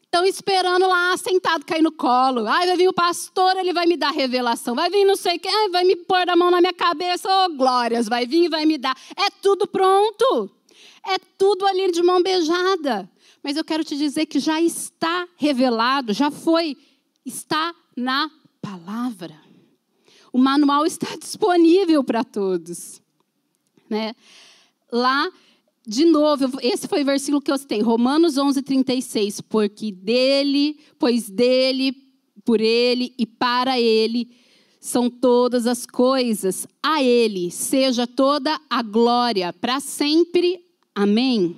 Estão 0.08 0.24
esperando 0.24 0.88
lá, 0.88 1.14
sentado, 1.18 1.66
cair 1.66 1.82
no 1.82 1.92
colo. 1.92 2.46
Ai, 2.48 2.66
vai 2.66 2.76
vir 2.78 2.88
o 2.88 2.94
pastor, 2.94 3.58
ele 3.58 3.74
vai 3.74 3.84
me 3.84 3.94
dar 3.94 4.10
revelação. 4.10 4.74
Vai 4.74 4.88
vir 4.88 5.04
não 5.04 5.14
sei 5.14 5.38
quem, 5.38 5.54
ai, 5.54 5.68
vai 5.68 5.84
me 5.84 5.96
pôr 5.96 6.26
a 6.30 6.34
mão 6.34 6.50
na 6.50 6.62
minha 6.62 6.72
cabeça. 6.72 7.28
Oh, 7.28 7.54
glórias, 7.54 8.08
vai 8.08 8.26
vir 8.26 8.44
e 8.44 8.48
vai 8.48 8.64
me 8.64 8.78
dar. 8.78 8.96
É 9.14 9.28
tudo 9.42 9.66
pronto. 9.66 10.50
É 11.06 11.18
tudo 11.36 11.66
ali 11.66 11.92
de 11.92 12.02
mão 12.02 12.22
beijada. 12.22 13.06
Mas 13.42 13.58
eu 13.58 13.64
quero 13.64 13.84
te 13.84 13.98
dizer 13.98 14.24
que 14.24 14.40
já 14.40 14.58
está 14.62 15.28
revelado, 15.36 16.14
já 16.14 16.30
foi. 16.30 16.74
Está 17.26 17.74
na 17.94 18.30
palavra. 18.62 19.38
O 20.32 20.38
manual 20.38 20.86
está 20.86 21.16
disponível 21.16 22.02
para 22.02 22.24
todos. 22.24 23.02
Né? 23.90 24.14
Lá 24.90 25.30
de 25.88 26.04
novo, 26.04 26.58
esse 26.60 26.86
foi 26.86 27.00
o 27.00 27.04
versículo 27.06 27.40
que 27.40 27.50
eu 27.50 27.56
citei, 27.56 27.80
Romanos 27.80 28.36
11, 28.36 28.60
36. 28.60 29.40
Porque 29.40 29.90
dele, 29.90 30.78
pois 30.98 31.30
dele, 31.30 31.96
por 32.44 32.60
ele 32.60 33.14
e 33.18 33.24
para 33.24 33.80
ele 33.80 34.28
são 34.78 35.08
todas 35.08 35.66
as 35.66 35.86
coisas. 35.86 36.66
A 36.82 37.02
ele 37.02 37.50
seja 37.50 38.06
toda 38.06 38.60
a 38.68 38.82
glória 38.82 39.50
para 39.50 39.80
sempre. 39.80 40.62
Amém. 40.94 41.56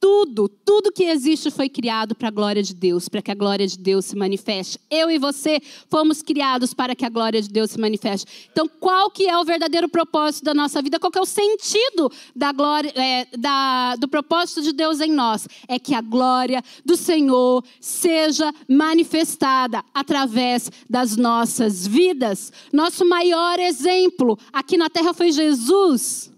Tudo, 0.00 0.48
tudo 0.48 0.90
que 0.90 1.04
existe 1.04 1.50
foi 1.50 1.68
criado 1.68 2.14
para 2.14 2.28
a 2.28 2.30
glória 2.30 2.62
de 2.62 2.74
Deus, 2.74 3.06
para 3.06 3.20
que 3.20 3.30
a 3.30 3.34
glória 3.34 3.66
de 3.66 3.76
Deus 3.76 4.06
se 4.06 4.16
manifeste. 4.16 4.80
Eu 4.90 5.10
e 5.10 5.18
você 5.18 5.60
fomos 5.90 6.22
criados 6.22 6.72
para 6.72 6.96
que 6.96 7.04
a 7.04 7.10
glória 7.10 7.42
de 7.42 7.50
Deus 7.50 7.72
se 7.72 7.78
manifeste. 7.78 8.48
Então, 8.50 8.66
qual 8.66 9.10
que 9.10 9.28
é 9.28 9.36
o 9.36 9.44
verdadeiro 9.44 9.90
propósito 9.90 10.44
da 10.44 10.54
nossa 10.54 10.80
vida? 10.80 10.98
Qual 10.98 11.12
que 11.12 11.18
é 11.18 11.20
o 11.20 11.26
sentido 11.26 12.10
da 12.34 12.50
glória, 12.50 12.90
é, 12.96 13.26
da, 13.36 13.94
do 13.96 14.08
propósito 14.08 14.62
de 14.62 14.72
Deus 14.72 15.00
em 15.00 15.12
nós? 15.12 15.46
É 15.68 15.78
que 15.78 15.94
a 15.94 16.00
glória 16.00 16.64
do 16.82 16.96
Senhor 16.96 17.62
seja 17.78 18.54
manifestada 18.66 19.84
através 19.92 20.72
das 20.88 21.14
nossas 21.14 21.86
vidas. 21.86 22.50
Nosso 22.72 23.06
maior 23.06 23.58
exemplo 23.58 24.38
aqui 24.50 24.78
na 24.78 24.88
terra 24.88 25.12
foi 25.12 25.30
Jesus 25.30 26.30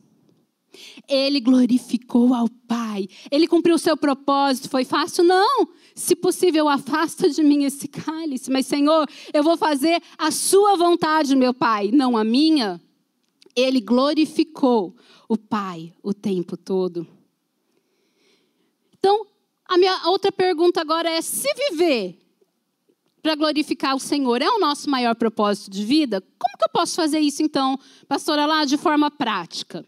ele 1.08 1.40
glorificou 1.40 2.34
ao 2.34 2.48
Pai. 2.66 3.08
Ele 3.30 3.46
cumpriu 3.46 3.74
o 3.74 3.78
seu 3.78 3.96
propósito. 3.96 4.68
Foi 4.68 4.84
fácil? 4.84 5.24
Não. 5.24 5.68
Se 5.94 6.16
possível, 6.16 6.68
afasta 6.68 7.28
de 7.28 7.42
mim 7.42 7.64
esse 7.64 7.88
cálice. 7.88 8.50
Mas, 8.50 8.66
Senhor, 8.66 9.06
eu 9.32 9.42
vou 9.42 9.56
fazer 9.56 10.02
a 10.16 10.30
sua 10.30 10.76
vontade, 10.76 11.36
meu 11.36 11.52
Pai, 11.52 11.90
não 11.92 12.16
a 12.16 12.24
minha. 12.24 12.80
Ele 13.54 13.80
glorificou 13.80 14.96
o 15.28 15.36
Pai 15.36 15.92
o 16.02 16.14
tempo 16.14 16.56
todo. 16.56 17.06
Então, 18.98 19.26
a 19.66 19.76
minha 19.76 20.08
outra 20.08 20.30
pergunta 20.30 20.80
agora 20.80 21.10
é: 21.10 21.20
se 21.20 21.48
viver 21.70 22.18
para 23.22 23.34
glorificar 23.34 23.94
o 23.94 24.00
Senhor 24.00 24.40
é 24.40 24.48
o 24.48 24.58
nosso 24.58 24.88
maior 24.88 25.14
propósito 25.14 25.70
de 25.70 25.84
vida, 25.84 26.20
como 26.38 26.56
que 26.56 26.64
eu 26.64 26.72
posso 26.72 26.96
fazer 26.96 27.20
isso 27.20 27.42
então, 27.42 27.78
pastora, 28.08 28.46
lá 28.46 28.64
de 28.64 28.76
forma 28.76 29.10
prática? 29.10 29.84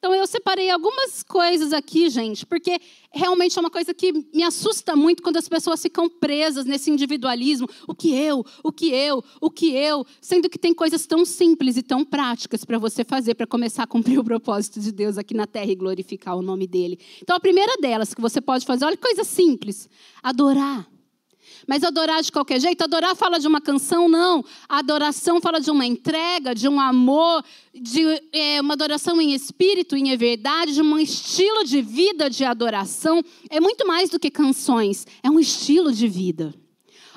Então 0.00 0.14
eu 0.14 0.26
separei 0.26 0.70
algumas 0.70 1.22
coisas 1.22 1.74
aqui, 1.74 2.08
gente, 2.08 2.46
porque 2.46 2.80
realmente 3.12 3.58
é 3.58 3.60
uma 3.60 3.68
coisa 3.68 3.92
que 3.92 4.10
me 4.34 4.42
assusta 4.42 4.96
muito 4.96 5.22
quando 5.22 5.36
as 5.36 5.46
pessoas 5.46 5.82
ficam 5.82 6.08
presas 6.08 6.64
nesse 6.64 6.90
individualismo. 6.90 7.68
O 7.86 7.94
que 7.94 8.14
eu, 8.14 8.42
o 8.64 8.72
que 8.72 8.86
eu, 8.86 9.22
o 9.42 9.50
que 9.50 9.74
eu, 9.74 10.06
sendo 10.18 10.48
que 10.48 10.58
tem 10.58 10.72
coisas 10.72 11.06
tão 11.06 11.26
simples 11.26 11.76
e 11.76 11.82
tão 11.82 12.02
práticas 12.02 12.64
para 12.64 12.78
você 12.78 13.04
fazer 13.04 13.34
para 13.34 13.46
começar 13.46 13.82
a 13.82 13.86
cumprir 13.86 14.18
o 14.18 14.24
propósito 14.24 14.80
de 14.80 14.90
Deus 14.90 15.18
aqui 15.18 15.34
na 15.34 15.46
terra 15.46 15.70
e 15.70 15.76
glorificar 15.76 16.34
o 16.34 16.40
nome 16.40 16.66
dele. 16.66 16.98
Então 17.20 17.36
a 17.36 17.40
primeira 17.40 17.76
delas 17.76 18.14
que 18.14 18.22
você 18.22 18.40
pode 18.40 18.64
fazer, 18.64 18.86
olha 18.86 18.96
que 18.96 19.02
coisa 19.02 19.22
simples, 19.22 19.86
adorar. 20.22 20.90
Mas 21.66 21.84
adorar 21.84 22.22
de 22.22 22.32
qualquer 22.32 22.60
jeito, 22.60 22.82
adorar 22.82 23.14
fala 23.14 23.38
de 23.38 23.46
uma 23.46 23.60
canção, 23.60 24.08
não. 24.08 24.44
A 24.68 24.78
adoração 24.78 25.40
fala 25.40 25.60
de 25.60 25.70
uma 25.70 25.86
entrega, 25.86 26.54
de 26.54 26.68
um 26.68 26.80
amor, 26.80 27.44
de 27.74 28.02
é, 28.32 28.60
uma 28.60 28.74
adoração 28.74 29.20
em 29.20 29.32
espírito, 29.32 29.96
em 29.96 30.16
verdade, 30.16 30.74
de 30.74 30.82
um 30.82 30.98
estilo 30.98 31.64
de 31.64 31.82
vida 31.82 32.28
de 32.28 32.44
adoração. 32.44 33.22
É 33.48 33.60
muito 33.60 33.86
mais 33.86 34.10
do 34.10 34.18
que 34.18 34.30
canções, 34.30 35.06
é 35.22 35.30
um 35.30 35.38
estilo 35.38 35.92
de 35.92 36.08
vida. 36.08 36.54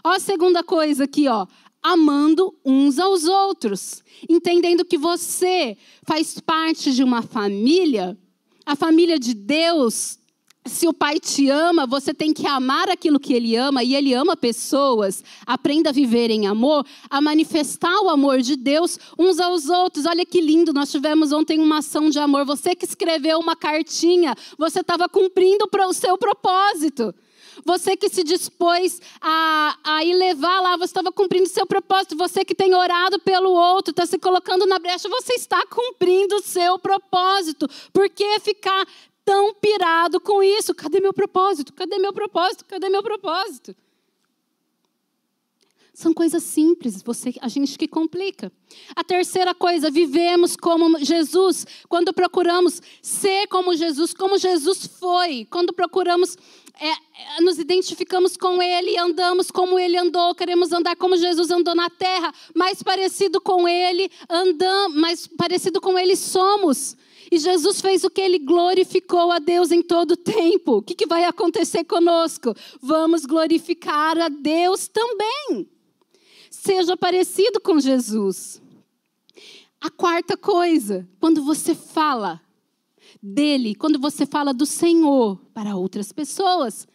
Ó, 0.03 0.09
a 0.11 0.19
segunda 0.19 0.63
coisa 0.63 1.05
aqui, 1.05 1.27
ó. 1.27 1.47
Amando 1.81 2.55
uns 2.63 2.97
aos 2.97 3.25
outros, 3.25 4.03
entendendo 4.29 4.85
que 4.85 4.97
você 4.97 5.77
faz 6.03 6.39
parte 6.39 6.93
de 6.93 7.03
uma 7.03 7.21
família, 7.21 8.17
a 8.65 8.73
família 8.75 9.19
de 9.19 9.33
Deus 9.33 10.17
se 10.65 10.87
o 10.87 10.93
pai 10.93 11.19
te 11.19 11.49
ama, 11.49 11.85
você 11.85 12.13
tem 12.13 12.33
que 12.33 12.47
amar 12.47 12.89
aquilo 12.89 13.19
que 13.19 13.33
ele 13.33 13.55
ama, 13.55 13.83
e 13.83 13.95
ele 13.95 14.13
ama 14.13 14.35
pessoas. 14.35 15.23
Aprenda 15.45 15.89
a 15.89 15.93
viver 15.93 16.29
em 16.29 16.47
amor, 16.47 16.85
a 17.09 17.19
manifestar 17.19 17.99
o 18.01 18.09
amor 18.09 18.41
de 18.41 18.55
Deus 18.55 18.97
uns 19.17 19.39
aos 19.39 19.67
outros. 19.67 20.05
Olha 20.05 20.25
que 20.25 20.39
lindo, 20.39 20.71
nós 20.71 20.89
tivemos 20.91 21.31
ontem 21.31 21.59
uma 21.59 21.79
ação 21.79 22.09
de 22.09 22.17
amor. 22.17 22.45
Você 22.45 22.75
que 22.75 22.85
escreveu 22.85 23.39
uma 23.39 23.55
cartinha, 23.55 24.35
você 24.57 24.79
estava 24.79 25.09
cumprindo 25.09 25.65
o 25.67 25.93
seu 25.93 26.17
propósito. 26.17 27.13
Você 27.65 27.95
que 27.95 28.09
se 28.09 28.23
dispôs 28.23 28.99
a, 29.21 29.77
a 29.83 30.03
ir 30.03 30.13
levar 30.15 30.59
lá, 30.61 30.75
você 30.75 30.85
estava 30.85 31.11
cumprindo 31.11 31.47
seu 31.47 31.65
propósito. 31.65 32.15
Você 32.17 32.43
que 32.43 32.55
tem 32.55 32.73
orado 32.73 33.19
pelo 33.19 33.51
outro, 33.51 33.91
está 33.91 34.05
se 34.05 34.17
colocando 34.17 34.65
na 34.65 34.79
brecha, 34.79 35.07
você 35.07 35.33
está 35.33 35.65
cumprindo 35.67 36.35
o 36.35 36.41
seu 36.41 36.79
propósito. 36.79 37.69
Por 37.91 38.09
que 38.09 38.39
ficar 38.39 38.87
tão 39.25 39.53
pirado 39.53 40.19
com 40.19 40.43
isso? 40.43 40.73
Cadê 40.73 40.99
meu 40.99 41.13
propósito? 41.13 41.73
Cadê 41.73 41.97
meu 41.97 42.13
propósito? 42.13 42.65
Cadê 42.65 42.89
meu 42.89 43.03
propósito? 43.03 43.75
São 45.93 46.11
coisas 46.11 46.41
simples, 46.41 47.03
você, 47.03 47.35
a 47.39 47.47
gente 47.47 47.77
que 47.77 47.87
complica. 47.87 48.51
A 48.95 49.03
terceira 49.03 49.53
coisa, 49.53 49.91
vivemos 49.91 50.55
como 50.55 50.97
Jesus. 50.97 51.67
Quando 51.87 52.11
procuramos 52.11 52.81
ser 52.99 53.45
como 53.45 53.75
Jesus, 53.75 54.11
como 54.11 54.39
Jesus 54.39 54.87
foi. 54.87 55.45
Quando 55.51 55.71
procuramos, 55.71 56.35
é, 56.81 56.89
é, 56.89 57.41
nos 57.41 57.59
identificamos 57.59 58.35
com 58.35 58.59
Ele, 58.59 58.97
andamos 58.97 59.51
como 59.51 59.77
Ele 59.77 59.95
andou, 59.95 60.33
queremos 60.33 60.73
andar 60.73 60.95
como 60.95 61.15
Jesus 61.15 61.51
andou 61.51 61.75
na 61.75 61.91
terra, 61.91 62.33
mais 62.55 62.81
parecido 62.81 63.39
com 63.39 63.67
Ele, 63.67 64.09
andamos, 64.27 64.99
mais 64.99 65.27
parecido 65.27 65.79
com 65.79 65.97
Ele 65.99 66.15
somos. 66.15 66.97
E 67.33 67.39
Jesus 67.39 67.81
fez 67.81 68.03
o 68.03 68.09
que 68.09 68.21
ele 68.21 68.39
glorificou 68.39 69.31
a 69.31 69.39
Deus 69.39 69.71
em 69.71 69.81
todo 69.81 70.11
o 70.11 70.17
tempo. 70.17 70.77
O 70.77 70.81
que, 70.81 70.93
que 70.93 71.07
vai 71.07 71.23
acontecer 71.23 71.83
conosco? 71.83 72.53
Vamos 72.81 73.25
glorificar 73.25 74.17
a 74.17 74.29
Deus 74.29 74.87
também 74.87 75.67
seja 76.63 76.95
parecido 76.95 77.59
com 77.59 77.77
Jesus. 77.77 78.61
A 79.81 79.89
quarta 79.89 80.37
coisa, 80.37 81.05
quando 81.19 81.43
você 81.43 81.75
fala 81.75 82.41
dele, 83.21 83.75
quando 83.75 83.99
você 83.99 84.25
fala 84.25 84.53
do 84.53 84.65
Senhor 84.65 85.37
para 85.53 85.75
outras 85.75 86.13
pessoas, 86.13 86.87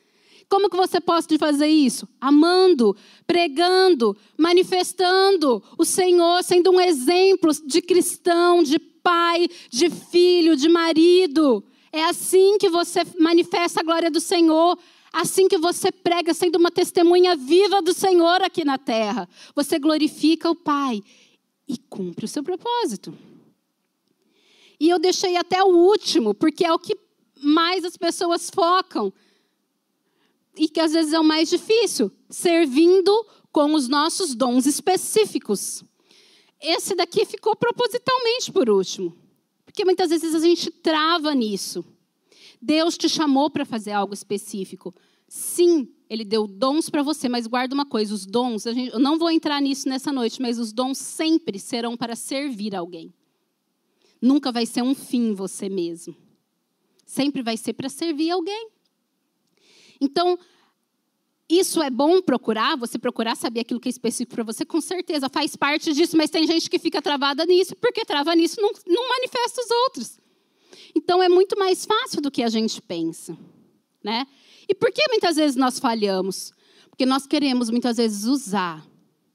como 0.48 0.70
que 0.70 0.76
você 0.76 0.98
pode 0.98 1.36
fazer 1.36 1.66
isso? 1.66 2.08
Amando, 2.18 2.96
pregando, 3.26 4.16
manifestando 4.38 5.62
o 5.76 5.84
Senhor, 5.84 6.42
sendo 6.42 6.70
um 6.70 6.80
exemplo 6.80 7.50
de 7.66 7.82
cristão, 7.82 8.62
de 8.62 8.78
pai, 9.02 9.48
de 9.70 9.90
filho, 9.90 10.56
de 10.56 10.68
marido. 10.68 11.64
É 11.92 12.04
assim 12.04 12.58
que 12.58 12.68
você 12.68 13.00
manifesta 13.18 13.80
a 13.80 13.84
glória 13.84 14.10
do 14.10 14.20
Senhor. 14.20 14.78
Assim 15.12 15.48
que 15.48 15.56
você 15.56 15.90
prega, 15.90 16.34
sendo 16.34 16.56
uma 16.56 16.70
testemunha 16.70 17.34
viva 17.34 17.80
do 17.80 17.94
Senhor 17.94 18.42
aqui 18.42 18.64
na 18.64 18.76
terra, 18.76 19.28
você 19.54 19.78
glorifica 19.78 20.50
o 20.50 20.54
Pai 20.54 21.02
e 21.66 21.78
cumpre 21.78 22.24
o 22.24 22.28
seu 22.28 22.42
propósito. 22.42 23.16
E 24.78 24.88
eu 24.88 24.98
deixei 24.98 25.36
até 25.36 25.62
o 25.62 25.68
último, 25.68 26.34
porque 26.34 26.64
é 26.64 26.72
o 26.72 26.78
que 26.78 26.96
mais 27.42 27.84
as 27.84 27.96
pessoas 27.96 28.50
focam. 28.50 29.12
E 30.56 30.68
que 30.68 30.80
às 30.80 30.92
vezes 30.92 31.12
é 31.12 31.18
o 31.18 31.24
mais 31.24 31.48
difícil, 31.48 32.10
servindo 32.28 33.26
com 33.50 33.74
os 33.74 33.88
nossos 33.88 34.34
dons 34.34 34.66
específicos. 34.66 35.82
Esse 36.60 36.94
daqui 36.94 37.24
ficou 37.24 37.54
propositalmente 37.54 38.52
por 38.52 38.68
último, 38.68 39.16
porque 39.64 39.84
muitas 39.84 40.10
vezes 40.10 40.34
a 40.34 40.40
gente 40.40 40.70
trava 40.70 41.34
nisso. 41.34 41.84
Deus 42.60 42.98
te 42.98 43.08
chamou 43.08 43.48
para 43.48 43.64
fazer 43.64 43.92
algo 43.92 44.12
específico. 44.12 44.94
Sim, 45.28 45.88
ele 46.10 46.24
deu 46.24 46.46
dons 46.46 46.90
para 46.90 47.02
você, 47.02 47.28
mas 47.28 47.46
guarda 47.46 47.74
uma 47.74 47.86
coisa: 47.86 48.12
os 48.14 48.26
dons, 48.26 48.64
gente, 48.64 48.92
eu 48.92 48.98
não 48.98 49.18
vou 49.18 49.30
entrar 49.30 49.60
nisso 49.60 49.88
nessa 49.88 50.12
noite, 50.12 50.42
mas 50.42 50.58
os 50.58 50.72
dons 50.72 50.98
sempre 50.98 51.58
serão 51.58 51.96
para 51.96 52.16
servir 52.16 52.74
alguém. 52.74 53.12
Nunca 54.20 54.50
vai 54.50 54.66
ser 54.66 54.82
um 54.82 54.94
fim 54.94 55.32
você 55.32 55.68
mesmo. 55.68 56.16
Sempre 57.06 57.40
vai 57.40 57.56
ser 57.56 57.72
para 57.72 57.88
servir 57.88 58.30
alguém. 58.30 58.70
Então, 60.00 60.38
isso 61.48 61.82
é 61.82 61.88
bom 61.88 62.20
procurar, 62.20 62.76
você 62.76 62.98
procurar 62.98 63.34
saber 63.34 63.60
aquilo 63.60 63.80
que 63.80 63.88
é 63.88 63.90
específico 63.90 64.34
para 64.34 64.44
você, 64.44 64.66
com 64.66 64.80
certeza 64.80 65.28
faz 65.30 65.56
parte 65.56 65.94
disso, 65.94 66.16
mas 66.16 66.28
tem 66.28 66.46
gente 66.46 66.68
que 66.68 66.78
fica 66.78 67.00
travada 67.00 67.46
nisso, 67.46 67.74
porque 67.76 68.04
trava 68.04 68.34
nisso 68.34 68.60
não, 68.60 68.70
não 68.86 69.08
manifesta 69.08 69.62
os 69.62 69.70
outros. 69.70 70.18
Então 70.94 71.22
é 71.22 71.28
muito 71.28 71.58
mais 71.58 71.86
fácil 71.86 72.20
do 72.20 72.30
que 72.30 72.42
a 72.42 72.48
gente 72.48 72.82
pensa, 72.82 73.36
né? 74.04 74.26
E 74.68 74.74
por 74.74 74.92
que 74.92 75.02
muitas 75.08 75.36
vezes 75.36 75.56
nós 75.56 75.78
falhamos? 75.78 76.52
Porque 76.90 77.06
nós 77.06 77.26
queremos 77.26 77.70
muitas 77.70 77.96
vezes 77.96 78.24
usar 78.24 78.86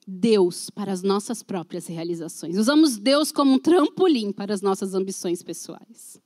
Deus 0.05 0.69
para 0.69 0.91
as 0.91 1.01
nossas 1.01 1.41
próprias 1.41 1.87
realizações. 1.87 2.57
Usamos 2.57 2.97
Deus 2.97 3.31
como 3.31 3.53
um 3.53 3.59
trampolim 3.59 4.31
para 4.31 4.53
as 4.53 4.61
nossas 4.61 4.93
ambições 4.93 5.41
pessoais. 5.41 6.21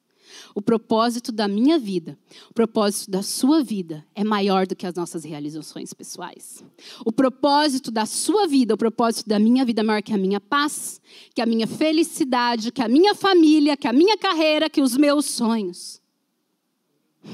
O 0.54 0.62
propósito 0.62 1.32
da 1.32 1.48
minha 1.48 1.78
vida, 1.78 2.18
o 2.50 2.54
propósito 2.54 3.12
da 3.12 3.22
sua 3.22 3.64
vida 3.64 4.06
é 4.16 4.24
maior 4.24 4.66
do 4.66 4.76
que 4.76 4.86
as 4.86 4.94
nossas 4.96 5.24
realizações 5.24 5.94
pessoais. 5.94 6.64
O 7.06 7.12
propósito 7.12 7.92
da 7.92 8.06
sua 8.06 8.48
vida, 8.48 8.74
o 8.74 8.78
propósito 8.78 9.28
da 9.28 9.40
minha 9.40 9.64
vida 9.66 9.82
é 9.82 9.84
maior 9.84 10.02
que 10.02 10.14
a 10.14 10.18
minha 10.18 10.40
paz, 10.40 11.02
que 11.34 11.42
a 11.42 11.46
minha 11.46 11.68
felicidade, 11.68 12.72
que 12.72 12.82
a 12.82 12.88
minha 12.88 13.14
família, 13.16 13.78
que 13.78 13.88
a 13.88 13.94
minha 13.94 14.18
carreira, 14.18 14.70
que 14.70 14.82
os 14.82 14.98
meus 14.98 15.26
sonhos. 15.26 16.02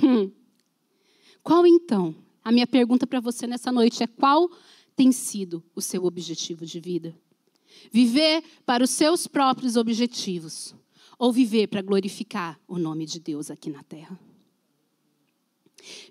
Hum. 0.04 0.32
Qual 1.42 1.66
então? 1.68 2.16
A 2.44 2.52
minha 2.52 2.68
pergunta 2.68 3.06
para 3.08 3.20
você 3.20 3.48
nessa 3.48 3.72
noite 3.72 4.04
é: 4.04 4.08
qual 4.08 4.50
tem 4.96 5.12
sido 5.12 5.64
o 5.76 5.82
seu 5.82 6.06
objetivo 6.06 6.66
de 6.66 6.80
vida? 6.80 7.16
Viver 7.92 8.44
para 8.66 8.84
os 8.84 8.90
seus 8.90 9.28
próprios 9.28 9.76
objetivos 9.76 10.76
ou 11.24 11.32
viver 11.32 11.68
para 11.68 11.82
glorificar 11.82 12.60
o 12.68 12.78
nome 12.78 13.06
de 13.06 13.18
Deus 13.18 13.50
aqui 13.50 13.70
na 13.70 13.82
terra. 13.82 14.20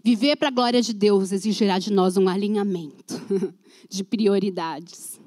Viver 0.03 0.37
para 0.37 0.49
a 0.49 0.51
glória 0.51 0.81
de 0.81 0.95
Deus 0.95 1.33
exigirá 1.33 1.79
de 1.79 1.93
nós 1.93 2.17
um 2.17 2.31
alinhamento 2.31 3.21
de 3.91 4.03
prioridades. 4.03 5.21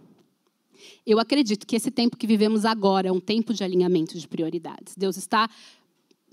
Eu 1.05 1.19
acredito 1.19 1.67
que 1.67 1.75
esse 1.75 1.91
tempo 1.91 2.17
que 2.17 2.25
vivemos 2.25 2.65
agora 2.65 3.09
é 3.09 3.11
um 3.11 3.19
tempo 3.19 3.53
de 3.53 3.63
alinhamento 3.63 4.17
de 4.17 4.27
prioridades. 4.27 4.95
Deus 4.97 5.17
está 5.17 5.47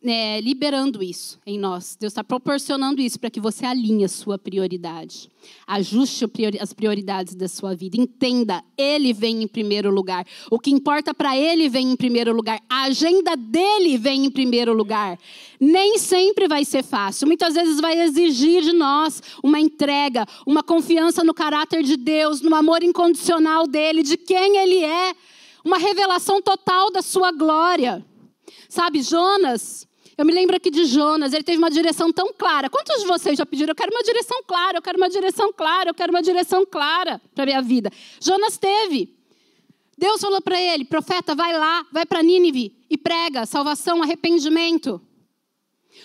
é, 0.04 0.40
liberando 0.40 1.02
isso 1.02 1.38
em 1.46 1.58
nós. 1.58 1.96
Deus 1.98 2.12
está 2.12 2.24
proporcionando 2.24 3.00
isso 3.00 3.18
para 3.18 3.30
que 3.30 3.40
você 3.40 3.64
alinhe 3.64 4.04
a 4.04 4.08
sua 4.08 4.36
prioridade. 4.36 5.30
Ajuste 5.66 6.24
as 6.60 6.72
prioridades 6.72 7.34
da 7.34 7.48
sua 7.48 7.74
vida. 7.74 7.96
Entenda, 7.96 8.62
Ele 8.76 9.12
vem 9.12 9.42
em 9.42 9.46
primeiro 9.46 9.90
lugar. 9.90 10.26
O 10.50 10.58
que 10.58 10.70
importa 10.70 11.14
para 11.14 11.36
Ele 11.36 11.68
vem 11.68 11.92
em 11.92 11.96
primeiro 11.96 12.34
lugar. 12.34 12.60
A 12.68 12.84
agenda 12.84 13.36
dele 13.36 13.96
vem 13.96 14.26
em 14.26 14.30
primeiro 14.30 14.72
lugar. 14.72 15.18
Nem 15.60 15.98
sempre 15.98 16.48
vai 16.48 16.64
ser 16.64 16.82
fácil. 16.82 17.26
Muitas 17.26 17.54
vezes 17.54 17.80
vai 17.80 18.00
exigir 18.00 18.62
de 18.62 18.72
nós 18.72 19.22
uma 19.42 19.60
entrega, 19.60 20.26
uma 20.46 20.62
confiança 20.62 21.22
no 21.22 21.34
caráter 21.34 21.82
de 21.82 21.96
Deus, 21.96 22.40
no 22.40 22.54
amor 22.54 22.82
incondicional 22.82 23.66
dele, 23.66 24.02
de 24.02 24.16
quem 24.16 24.56
Ele 24.58 24.84
é. 24.84 25.14
Uma 25.64 25.78
revelação 25.78 26.42
total 26.42 26.90
da 26.90 27.02
sua 27.02 27.30
glória. 27.30 28.04
Sabe, 28.68 29.02
Jonas, 29.02 29.86
eu 30.22 30.26
me 30.26 30.32
lembro 30.32 30.54
aqui 30.54 30.70
de 30.70 30.84
Jonas, 30.84 31.32
ele 31.32 31.42
teve 31.42 31.58
uma 31.58 31.68
direção 31.68 32.12
tão 32.12 32.32
clara. 32.32 32.70
Quantos 32.70 33.00
de 33.00 33.08
vocês 33.08 33.36
já 33.36 33.44
pediram? 33.44 33.72
Eu 33.72 33.74
quero 33.74 33.90
uma 33.92 34.04
direção 34.04 34.40
clara, 34.46 34.78
eu 34.78 34.82
quero 34.82 34.96
uma 34.96 35.10
direção 35.10 35.52
clara, 35.52 35.90
eu 35.90 35.94
quero 35.94 36.12
uma 36.12 36.22
direção 36.22 36.64
clara 36.64 37.20
para 37.34 37.42
a 37.42 37.46
minha 37.46 37.60
vida. 37.60 37.90
Jonas 38.20 38.56
teve. 38.56 39.16
Deus 39.98 40.20
falou 40.20 40.40
para 40.40 40.60
ele: 40.60 40.84
profeta, 40.84 41.34
vai 41.34 41.52
lá, 41.58 41.84
vai 41.90 42.06
para 42.06 42.22
Nínive 42.22 42.72
e 42.88 42.96
prega 42.96 43.44
salvação, 43.44 44.00
arrependimento. 44.00 45.02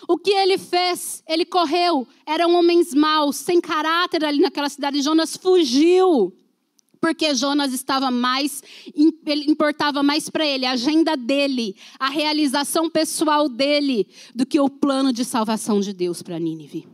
O 0.07 0.17
que 0.17 0.31
ele 0.31 0.57
fez? 0.57 1.23
Ele 1.27 1.45
correu. 1.45 2.07
Eram 2.25 2.55
homens 2.55 2.95
maus, 2.95 3.35
sem 3.35 3.61
caráter 3.61 4.25
ali 4.25 4.39
naquela 4.39 4.67
cidade. 4.67 4.99
Jonas 4.99 5.37
fugiu. 5.37 6.35
Porque 6.99 7.33
Jonas 7.35 7.73
estava 7.73 8.09
mais, 8.09 8.63
importava 9.47 10.01
mais 10.01 10.29
para 10.29 10.45
ele 10.45 10.65
a 10.65 10.71
agenda 10.71 11.15
dele, 11.15 11.75
a 11.99 12.09
realização 12.09 12.89
pessoal 12.89 13.47
dele, 13.47 14.07
do 14.33 14.45
que 14.45 14.59
o 14.59 14.69
plano 14.69 15.13
de 15.13 15.23
salvação 15.23 15.79
de 15.79 15.93
Deus 15.93 16.21
para 16.21 16.39
Nínive. 16.39 16.87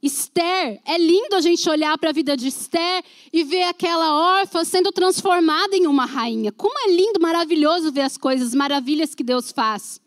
Esther, 0.00 0.80
é 0.84 0.96
lindo 0.96 1.34
a 1.34 1.40
gente 1.40 1.68
olhar 1.68 1.98
para 1.98 2.10
a 2.10 2.12
vida 2.12 2.36
de 2.36 2.46
Esther 2.46 3.04
e 3.32 3.42
ver 3.42 3.64
aquela 3.64 4.38
órfã 4.38 4.64
sendo 4.64 4.92
transformada 4.92 5.76
em 5.76 5.88
uma 5.88 6.04
rainha. 6.04 6.52
Como 6.52 6.78
é 6.78 6.92
lindo, 6.92 7.20
maravilhoso 7.20 7.90
ver 7.90 8.02
as 8.02 8.16
coisas, 8.16 8.54
maravilhas 8.54 9.14
que 9.14 9.24
Deus 9.24 9.50
faz. 9.50 10.00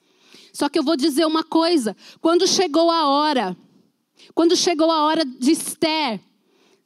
Só 0.54 0.70
que 0.70 0.80
eu 0.80 0.84
vou 0.84 0.96
dizer 0.96 1.26
uma 1.26 1.44
coisa: 1.44 1.96
quando 2.22 2.48
chegou 2.48 2.90
a 2.90 3.08
hora, 3.08 3.56
quando 4.34 4.56
chegou 4.56 4.90
a 4.90 5.04
hora 5.04 5.26
de 5.26 5.52
Esther 5.52 6.22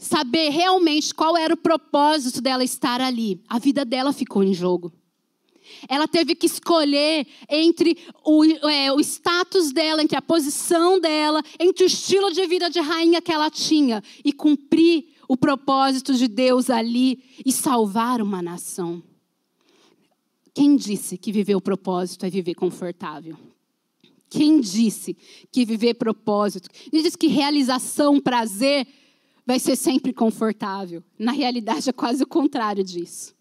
saber 0.06 0.50
realmente 0.50 1.14
qual 1.14 1.36
era 1.36 1.54
o 1.54 1.58
propósito 1.58 2.40
dela 2.40 2.64
estar 2.64 3.02
ali. 3.02 3.42
A 3.50 3.58
vida 3.58 3.84
dela 3.84 4.14
ficou 4.14 4.44
em 4.44 4.54
jogo. 4.54 4.94
Ela 5.90 6.08
teve 6.08 6.36
que 6.36 6.46
escolher 6.46 7.26
entre 7.50 7.98
o, 8.24 8.46
é, 8.70 8.94
o 8.94 9.00
status 9.00 9.72
dela, 9.72 10.04
entre 10.04 10.16
a 10.16 10.22
posição 10.22 11.00
dela, 11.00 11.42
entre 11.60 11.84
o 11.84 11.88
estilo 11.88 12.32
de 12.32 12.46
vida 12.46 12.70
de 12.70 12.80
rainha 12.80 13.20
que 13.20 13.32
ela 13.32 13.50
tinha 13.50 14.04
e 14.24 14.32
cumprir 14.32 15.16
o 15.28 15.36
propósito 15.36 16.14
de 16.14 16.28
Deus 16.28 16.70
ali 16.70 17.24
e 17.44 17.52
salvar 17.52 18.22
uma 18.22 18.44
nação. 18.44 19.02
Quem 20.54 20.76
disse 20.76 21.18
que 21.18 21.32
viver 21.32 21.56
o 21.56 21.62
propósito 21.62 22.28
é 22.28 22.30
viver 22.30 22.54
confortável? 22.54 23.36
Quem 24.30 24.62
disse 24.62 25.18
que 25.52 25.66
viver 25.66 25.96
propósito? 25.96 26.70
Quem 26.70 27.02
disse 27.02 27.18
que 27.18 27.28
realização, 27.28 28.22
prazer, 28.22 28.88
vai 29.46 29.60
ser 29.60 29.76
sempre 29.76 30.12
confortável? 30.12 31.04
Na 31.18 31.32
realidade, 31.32 31.90
é 31.90 31.94
quase 31.94 32.24
o 32.24 32.28
contrário 32.28 32.84
disso. 32.84 33.36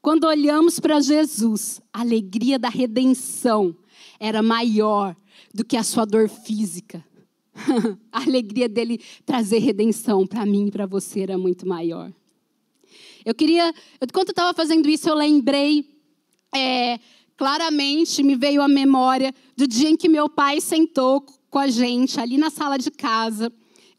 Quando 0.00 0.24
olhamos 0.24 0.80
para 0.80 1.00
Jesus, 1.00 1.80
a 1.92 2.00
alegria 2.00 2.58
da 2.58 2.68
redenção 2.68 3.76
era 4.18 4.42
maior 4.42 5.14
do 5.54 5.64
que 5.64 5.76
a 5.76 5.84
sua 5.84 6.04
dor 6.04 6.28
física. 6.28 7.04
a 8.10 8.22
alegria 8.22 8.68
dele 8.68 9.00
trazer 9.26 9.58
redenção 9.58 10.26
para 10.26 10.46
mim 10.46 10.68
e 10.68 10.70
para 10.70 10.86
você 10.86 11.20
era 11.20 11.38
muito 11.38 11.68
maior. 11.68 12.12
Eu 13.24 13.34
queria, 13.34 13.72
enquanto 14.00 14.28
eu 14.28 14.32
estava 14.32 14.54
fazendo 14.54 14.88
isso, 14.88 15.08
eu 15.08 15.14
lembrei 15.14 15.88
é, 16.52 16.98
claramente, 17.36 18.22
me 18.22 18.34
veio 18.34 18.62
a 18.62 18.68
memória 18.68 19.32
do 19.56 19.68
dia 19.68 19.88
em 19.88 19.96
que 19.96 20.08
meu 20.08 20.28
pai 20.28 20.60
sentou 20.60 21.24
com 21.48 21.58
a 21.58 21.68
gente 21.68 22.18
ali 22.18 22.38
na 22.38 22.50
sala 22.50 22.76
de 22.76 22.90
casa 22.90 23.52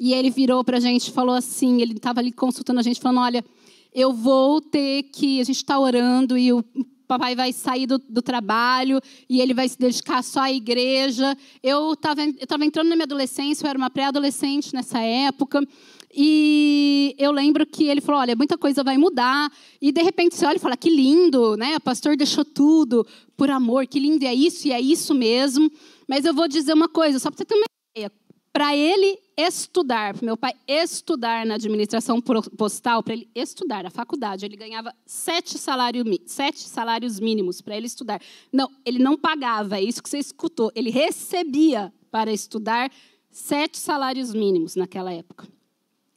e 0.03 0.13
ele 0.13 0.29
virou 0.29 0.65
para 0.65 0.75
a 0.75 0.79
gente 0.81 1.07
e 1.07 1.13
falou 1.13 1.33
assim, 1.33 1.81
ele 1.81 1.93
estava 1.93 2.19
ali 2.19 2.29
consultando 2.29 2.77
a 2.77 2.83
gente, 2.83 2.99
falando, 2.99 3.21
olha, 3.21 3.45
eu 3.93 4.11
vou 4.11 4.59
ter 4.59 5.03
que, 5.03 5.39
a 5.39 5.45
gente 5.45 5.55
está 5.55 5.79
orando 5.79 6.37
e 6.37 6.51
o 6.51 6.61
papai 7.07 7.33
vai 7.37 7.53
sair 7.53 7.87
do, 7.87 7.97
do, 7.97 8.21
trabalho 8.21 8.99
e 9.29 9.39
ele 9.39 9.53
vai 9.53 9.69
se 9.69 9.79
dedicar 9.79 10.21
só 10.21 10.41
à 10.41 10.51
igreja. 10.51 11.37
Eu 11.63 11.93
estava 11.93 12.65
entrando 12.65 12.89
na 12.89 12.97
minha 12.97 13.05
adolescência, 13.05 13.63
eu 13.65 13.69
era 13.69 13.77
uma 13.77 13.89
pré-adolescente 13.89 14.73
nessa 14.73 14.99
época. 14.99 15.65
E 16.13 17.15
eu 17.17 17.31
lembro 17.31 17.65
que 17.65 17.85
ele 17.85 18.01
falou: 18.01 18.19
olha, 18.19 18.35
muita 18.35 18.57
coisa 18.57 18.83
vai 18.83 18.97
mudar. 18.97 19.49
E 19.81 19.89
de 19.89 20.03
repente 20.03 20.35
você 20.35 20.45
olha 20.45 20.57
e 20.57 20.59
fala: 20.59 20.75
que 20.75 20.89
lindo, 20.89 21.55
né? 21.55 21.77
O 21.77 21.81
pastor 21.81 22.17
deixou 22.17 22.43
tudo 22.43 23.07
por 23.37 23.49
amor, 23.49 23.87
que 23.87 24.01
lindo, 24.01 24.25
e 24.25 24.27
é 24.27 24.35
isso, 24.35 24.67
e 24.67 24.73
é 24.73 24.81
isso 24.81 25.13
mesmo. 25.13 25.71
Mas 26.09 26.25
eu 26.25 26.33
vou 26.33 26.49
dizer 26.49 26.73
uma 26.73 26.89
coisa, 26.89 27.19
só 27.19 27.31
para 27.31 27.37
você 27.37 27.45
ter 27.45 27.55
uma 27.55 27.65
ideia. 27.95 28.11
Para 28.51 28.75
ele 28.75 29.22
estudar, 29.37 30.13
para 30.13 30.25
meu 30.25 30.37
pai 30.37 30.53
estudar 30.67 31.45
na 31.45 31.55
administração 31.55 32.21
postal, 32.21 33.01
para 33.01 33.13
ele 33.13 33.29
estudar 33.33 33.83
na 33.83 33.89
faculdade, 33.89 34.45
ele 34.45 34.55
ganhava 34.55 34.93
sete, 35.05 35.57
salário, 35.57 36.03
sete 36.25 36.59
salários 36.59 37.19
mínimos 37.19 37.61
para 37.61 37.75
ele 37.75 37.87
estudar. 37.87 38.21
Não, 38.51 38.69
ele 38.85 38.99
não 38.99 39.17
pagava, 39.17 39.77
é 39.77 39.83
isso 39.83 40.01
que 40.01 40.09
você 40.09 40.19
escutou. 40.19 40.71
Ele 40.75 40.89
recebia 40.89 41.93
para 42.11 42.31
estudar 42.31 42.91
sete 43.31 43.77
salários 43.77 44.33
mínimos 44.33 44.75
naquela 44.75 45.11
época 45.11 45.47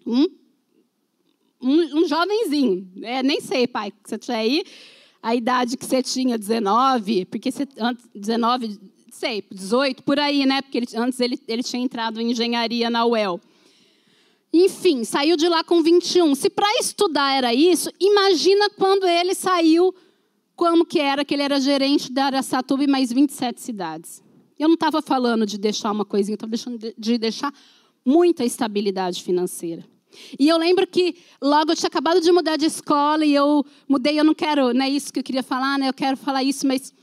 um, 0.07 0.27
um, 1.61 1.99
um 1.99 2.09
jovenzinho. 2.09 2.89
É, 3.03 3.23
nem 3.23 3.41
sei, 3.41 3.67
pai, 3.67 3.91
que 3.91 4.09
você 4.09 4.17
tinha 4.17 4.37
aí, 4.37 4.63
a 5.21 5.35
idade 5.35 5.77
que 5.77 5.85
você 5.85 6.03
tinha, 6.03 6.39
19, 6.39 7.25
porque 7.27 7.51
você, 7.51 7.67
antes, 7.79 8.09
19, 8.15 8.79
sei, 9.17 9.43
18, 9.51 10.03
por 10.03 10.19
aí, 10.19 10.45
né? 10.45 10.63
Porque 10.63 10.79
ele, 10.79 10.87
antes 10.95 11.19
ele, 11.21 11.41
ele 11.49 11.63
tinha 11.63 11.83
entrado 11.83 12.21
em 12.21 12.31
engenharia 12.31 12.91
na 12.91 13.05
UEL. 13.05 13.41
Enfim, 14.53 15.05
saiu 15.05 15.37
de 15.37 15.49
lá 15.49 15.65
com 15.65 15.83
21. 15.83 16.35
Se 16.35 16.49
para 16.49 16.69
estudar 16.79 17.33
era 17.33 17.53
isso, 17.53 17.91
imagina 18.01 18.71
quando 18.71 19.07
ele 19.07 19.35
saiu, 19.35 19.95
como 20.55 20.85
que 20.85 20.99
era, 20.99 21.25
que 21.25 21.35
ele 21.35 21.43
era 21.43 21.61
gerente 21.61 22.13
da 22.13 22.27
Aracatuba 22.27 22.85
e 22.85 22.87
mais 22.87 23.13
27 23.13 23.61
cidades. 23.61 24.23
Eu 24.59 24.69
não 24.69 24.75
estava 24.75 25.03
falando 25.03 25.45
de 25.45 25.59
deixar 25.59 25.93
uma 25.93 26.05
coisinha, 26.05 26.35
estava 26.35 26.51
deixando 26.51 26.95
de 26.97 27.19
deixar 27.19 27.53
muita 28.05 28.45
estabilidade 28.45 29.23
financeira. 29.23 29.85
E 30.39 30.49
eu 30.49 30.57
lembro 30.57 30.87
que 30.87 31.17
logo 31.43 31.73
eu 31.73 31.77
tinha 31.77 31.89
acabado 31.89 32.21
de 32.21 32.33
mudar 32.33 32.57
de 32.57 32.65
escola 32.65 33.25
e 33.25 33.35
eu 33.35 33.65
mudei, 33.87 34.19
eu 34.19 34.25
não 34.25 34.35
quero, 34.35 34.73
não 34.73 34.85
é 34.85 34.89
isso 34.89 35.13
que 35.13 35.19
eu 35.19 35.25
queria 35.25 35.43
falar, 35.43 35.79
né? 35.79 35.89
Eu 35.89 35.93
quero 35.93 36.17
falar 36.17 36.43
isso, 36.43 36.67
mas 36.67 36.95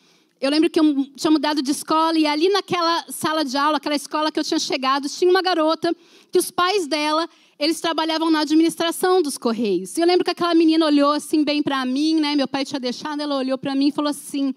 eu 0.43 0.51
lembro 0.51 0.69
que 0.69 0.77
eu 0.77 1.05
tinha 1.15 1.31
mudado 1.31 1.61
de 1.61 1.71
escola 1.71 2.19
e 2.19 2.27
ali 2.27 2.49
naquela 2.49 3.05
sala 3.07 3.45
de 3.45 3.55
aula, 3.55 3.77
aquela 3.77 3.95
escola 3.95 4.29
que 4.29 4.37
eu 4.37 4.43
tinha 4.43 4.59
chegado, 4.59 5.07
tinha 5.07 5.31
uma 5.31 5.41
garota 5.41 5.95
que 6.29 6.37
os 6.37 6.51
pais 6.51 6.85
dela, 6.85 7.29
eles 7.57 7.79
trabalhavam 7.79 8.29
na 8.29 8.41
administração 8.41 9.21
dos 9.21 9.37
correios. 9.37 9.95
E 9.95 10.01
eu 10.01 10.05
lembro 10.05 10.25
que 10.25 10.31
aquela 10.31 10.53
menina 10.53 10.85
olhou 10.85 11.13
assim 11.13 11.45
bem 11.45 11.63
para 11.63 11.85
mim, 11.85 12.19
né? 12.19 12.35
Meu 12.35 12.45
pai 12.45 12.65
tinha 12.65 12.77
deixado, 12.77 13.21
ela 13.21 13.37
olhou 13.37 13.57
para 13.57 13.73
mim 13.73 13.87
e 13.87 13.91
falou 13.93 14.09
assim: 14.09 14.53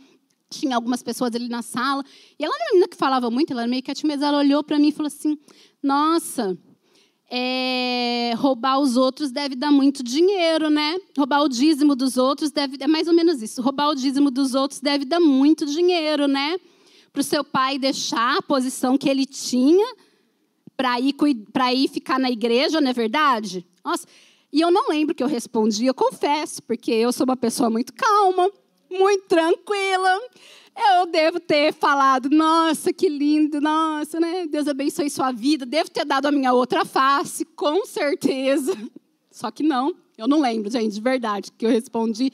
tinha 0.50 0.74
algumas 0.74 1.04
pessoas 1.04 1.32
ali 1.36 1.48
na 1.48 1.62
sala. 1.62 2.02
E 2.36 2.44
ela 2.44 2.52
era 2.52 2.64
uma 2.64 2.70
menina 2.72 2.88
que 2.88 2.96
falava 2.96 3.30
muito, 3.30 3.52
ela 3.52 3.62
era 3.62 3.70
meio 3.70 3.80
quietinha, 3.80 4.12
mas 4.12 4.22
ela 4.22 4.38
olhou 4.38 4.64
para 4.64 4.80
mim 4.80 4.88
e 4.88 4.92
falou 4.92 5.06
assim: 5.06 5.38
Nossa, 5.80 6.58
é, 7.30 8.32
roubar 8.36 8.78
os 8.78 8.96
outros 8.96 9.30
deve 9.30 9.56
dar 9.56 9.72
muito 9.72 10.02
dinheiro, 10.02 10.70
né? 10.70 10.96
Roubar 11.16 11.42
o 11.42 11.48
dízimo 11.48 11.96
dos 11.96 12.16
outros 12.16 12.50
deve. 12.50 12.76
É 12.80 12.86
mais 12.86 13.08
ou 13.08 13.14
menos 13.14 13.42
isso. 13.42 13.60
Roubar 13.60 13.88
o 13.90 13.94
dízimo 13.94 14.30
dos 14.30 14.54
outros 14.54 14.80
deve 14.80 15.04
dar 15.04 15.20
muito 15.20 15.66
dinheiro, 15.66 16.28
né? 16.28 16.56
Para 17.12 17.20
o 17.20 17.24
seu 17.24 17.42
pai 17.42 17.78
deixar 17.78 18.38
a 18.38 18.42
posição 18.42 18.96
que 18.96 19.08
ele 19.08 19.26
tinha 19.26 19.86
para 20.76 21.00
ir, 21.00 21.14
ir 21.74 21.88
ficar 21.88 22.18
na 22.18 22.30
igreja, 22.30 22.80
não 22.80 22.90
é 22.90 22.92
verdade? 22.92 23.66
Nossa. 23.84 24.06
E 24.52 24.60
eu 24.60 24.70
não 24.70 24.88
lembro 24.88 25.14
que 25.14 25.22
eu 25.22 25.26
respondi, 25.26 25.86
eu 25.86 25.94
confesso, 25.94 26.62
porque 26.62 26.90
eu 26.92 27.12
sou 27.12 27.24
uma 27.24 27.36
pessoa 27.36 27.68
muito 27.68 27.92
calma, 27.92 28.50
muito 28.90 29.26
tranquila 29.26 30.20
eu 30.76 31.06
devo 31.06 31.40
ter 31.40 31.72
falado, 31.72 32.28
nossa, 32.28 32.92
que 32.92 33.08
lindo, 33.08 33.60
nossa, 33.60 34.20
né? 34.20 34.46
Deus 34.46 34.68
abençoe 34.68 35.08
sua 35.08 35.32
vida. 35.32 35.64
Devo 35.64 35.90
ter 35.90 36.04
dado 36.04 36.26
a 36.26 36.32
minha 36.32 36.52
outra 36.52 36.84
face, 36.84 37.44
com 37.44 37.86
certeza. 37.86 38.76
Só 39.30 39.50
que 39.50 39.62
não, 39.62 39.94
eu 40.18 40.28
não 40.28 40.40
lembro, 40.40 40.70
gente, 40.70 40.92
de 40.92 41.00
verdade, 41.00 41.50
que 41.56 41.64
eu 41.64 41.70
respondi. 41.70 42.30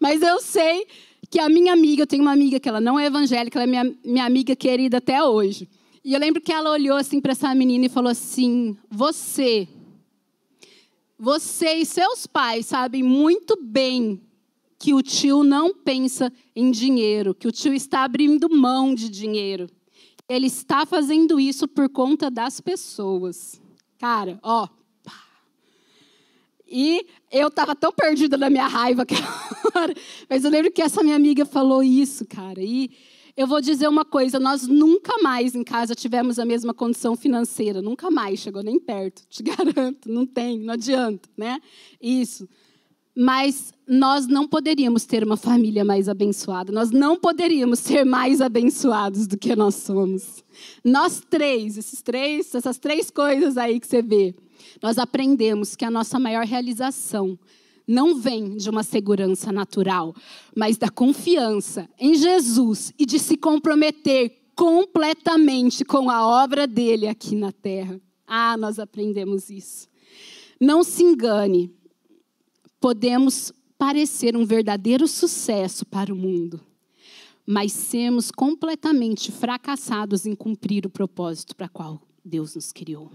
Mas 0.00 0.22
eu 0.22 0.40
sei 0.40 0.86
que 1.30 1.38
a 1.38 1.48
minha 1.48 1.72
amiga, 1.72 2.02
eu 2.02 2.06
tenho 2.06 2.22
uma 2.22 2.32
amiga 2.32 2.60
que 2.60 2.68
ela 2.68 2.80
não 2.80 2.98
é 2.98 3.06
evangélica, 3.06 3.58
ela 3.58 3.64
é 3.64 3.66
minha, 3.66 3.96
minha 4.04 4.24
amiga 4.24 4.54
querida 4.56 4.98
até 4.98 5.22
hoje. 5.22 5.68
E 6.04 6.12
eu 6.12 6.20
lembro 6.20 6.40
que 6.40 6.52
ela 6.52 6.70
olhou 6.70 6.96
assim 6.96 7.20
para 7.20 7.32
essa 7.32 7.54
menina 7.54 7.86
e 7.86 7.88
falou 7.88 8.10
assim: 8.10 8.76
Você, 8.90 9.66
você 11.18 11.74
e 11.74 11.86
seus 11.86 12.26
pais 12.26 12.66
sabem 12.66 13.02
muito 13.02 13.56
bem 13.62 14.20
que 14.78 14.92
o 14.92 15.02
tio 15.02 15.42
não 15.42 15.74
pensa 15.74 16.32
em 16.54 16.70
dinheiro, 16.70 17.34
que 17.34 17.48
o 17.48 17.52
tio 17.52 17.72
está 17.72 18.04
abrindo 18.04 18.48
mão 18.50 18.94
de 18.94 19.08
dinheiro. 19.08 19.68
Ele 20.28 20.46
está 20.46 20.86
fazendo 20.86 21.38
isso 21.38 21.68
por 21.68 21.88
conta 21.88 22.30
das 22.30 22.60
pessoas. 22.60 23.60
Cara, 23.98 24.38
ó. 24.42 24.68
E 26.66 27.06
eu 27.30 27.48
estava 27.48 27.74
tão 27.76 27.92
perdida 27.92 28.36
na 28.36 28.48
minha 28.48 28.66
raiva 28.66 29.02
aquela 29.02 29.28
hora. 29.74 29.94
Mas 30.28 30.44
eu 30.44 30.50
lembro 30.50 30.72
que 30.72 30.82
essa 30.82 31.02
minha 31.02 31.16
amiga 31.16 31.44
falou 31.44 31.82
isso, 31.82 32.26
cara. 32.26 32.62
E 32.62 32.90
eu 33.36 33.46
vou 33.46 33.60
dizer 33.60 33.86
uma 33.86 34.04
coisa: 34.04 34.40
nós 34.40 34.66
nunca 34.66 35.22
mais 35.22 35.54
em 35.54 35.62
casa 35.62 35.94
tivemos 35.94 36.38
a 36.38 36.44
mesma 36.44 36.72
condição 36.72 37.14
financeira. 37.14 37.82
Nunca 37.82 38.10
mais, 38.10 38.40
chegou 38.40 38.62
nem 38.62 38.80
perto. 38.80 39.22
Te 39.28 39.42
garanto, 39.44 40.10
não 40.10 40.26
tem, 40.26 40.58
não 40.58 40.72
adianta, 40.72 41.28
né? 41.36 41.60
Isso 42.00 42.48
mas 43.14 43.72
nós 43.86 44.26
não 44.26 44.48
poderíamos 44.48 45.04
ter 45.04 45.22
uma 45.24 45.36
família 45.36 45.84
mais 45.84 46.08
abençoada, 46.08 46.72
nós 46.72 46.90
não 46.90 47.16
poderíamos 47.16 47.78
ser 47.78 48.04
mais 48.04 48.40
abençoados 48.40 49.26
do 49.26 49.36
que 49.36 49.54
nós 49.54 49.74
somos. 49.74 50.42
Nós 50.82 51.22
três, 51.28 51.76
esses 51.76 52.02
três, 52.02 52.54
essas 52.54 52.78
três 52.78 53.10
coisas 53.10 53.56
aí 53.56 53.78
que 53.78 53.86
você 53.86 54.00
vê, 54.00 54.34
nós 54.82 54.98
aprendemos 54.98 55.76
que 55.76 55.84
a 55.84 55.90
nossa 55.90 56.18
maior 56.18 56.44
realização 56.46 57.38
não 57.86 58.16
vem 58.16 58.56
de 58.56 58.70
uma 58.70 58.82
segurança 58.82 59.52
natural, 59.52 60.14
mas 60.56 60.78
da 60.78 60.88
confiança 60.88 61.88
em 61.98 62.14
Jesus 62.14 62.92
e 62.98 63.04
de 63.04 63.18
se 63.18 63.36
comprometer 63.36 64.44
completamente 64.56 65.84
com 65.84 66.08
a 66.08 66.26
obra 66.26 66.66
dele 66.66 67.06
aqui 67.06 67.36
na 67.36 67.52
terra. 67.52 68.00
Ah, 68.26 68.56
nós 68.56 68.78
aprendemos 68.78 69.50
isso. 69.50 69.86
Não 70.58 70.82
se 70.82 71.02
engane, 71.02 71.70
podemos 72.80 73.52
parecer 73.84 74.34
um 74.34 74.46
verdadeiro 74.46 75.06
sucesso 75.06 75.84
para 75.84 76.10
o 76.10 76.16
mundo, 76.16 76.58
mas 77.46 77.70
sermos 77.70 78.30
completamente 78.30 79.30
fracassados 79.30 80.24
em 80.24 80.34
cumprir 80.34 80.86
o 80.86 80.90
propósito 80.90 81.54
para 81.54 81.68
qual 81.68 82.00
Deus 82.24 82.54
nos 82.54 82.72
criou. 82.72 83.10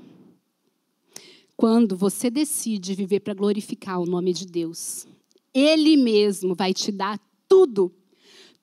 Quando 1.58 1.98
você 1.98 2.30
decide 2.30 2.94
viver 2.94 3.22
para 3.22 3.34
glorificar 3.34 4.00
o 4.00 4.06
nome 4.06 4.32
de 4.32 4.46
Deus, 4.46 5.08
Ele 5.52 5.98
mesmo 5.98 6.54
vai 6.54 6.72
te 6.72 6.92
dar 6.92 7.20
tudo, 7.48 7.92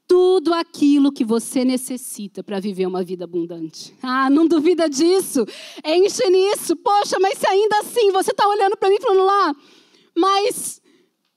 tudo 0.07 0.55
aquilo 0.55 1.11
que 1.11 1.25
você 1.25 1.65
necessita 1.65 2.41
para 2.41 2.61
viver 2.61 2.87
uma 2.87 3.03
vida 3.03 3.25
abundante. 3.25 3.93
Ah, 4.01 4.31
não 4.31 4.47
duvida 4.47 4.89
disso? 4.89 5.45
Enche 5.85 6.31
nisso. 6.31 6.77
Poxa, 6.77 7.19
mas 7.19 7.37
se 7.37 7.49
ainda 7.49 7.81
assim 7.81 8.13
você 8.13 8.31
está 8.31 8.47
olhando 8.47 8.77
para 8.77 8.91
mim 8.91 9.01
falando 9.01 9.27
lá, 9.27 9.57
mas 10.17 10.81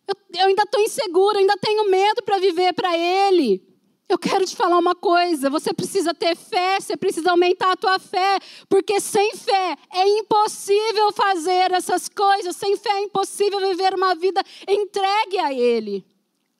eu, 0.09 0.39
eu 0.41 0.47
ainda 0.47 0.63
estou 0.63 0.81
insegura, 0.81 1.39
ainda 1.39 1.57
tenho 1.57 1.89
medo 1.89 2.23
para 2.23 2.39
viver 2.39 2.73
para 2.73 2.97
Ele. 2.97 3.69
Eu 4.07 4.17
quero 4.17 4.43
te 4.43 4.55
falar 4.55 4.79
uma 4.79 4.95
coisa: 4.95 5.49
você 5.49 5.71
precisa 5.71 6.13
ter 6.13 6.35
fé, 6.35 6.79
você 6.79 6.97
precisa 6.97 7.29
aumentar 7.29 7.73
a 7.73 7.77
tua 7.77 7.99
fé, 7.99 8.39
porque 8.67 8.99
sem 8.99 9.35
fé 9.35 9.75
é 9.93 10.07
impossível 10.17 11.11
fazer 11.11 11.71
essas 11.71 12.09
coisas, 12.09 12.55
sem 12.55 12.75
fé 12.75 12.89
é 12.89 13.03
impossível 13.03 13.59
viver 13.59 13.93
uma 13.93 14.15
vida 14.15 14.41
entregue 14.67 15.37
a 15.37 15.53
Ele. 15.53 16.03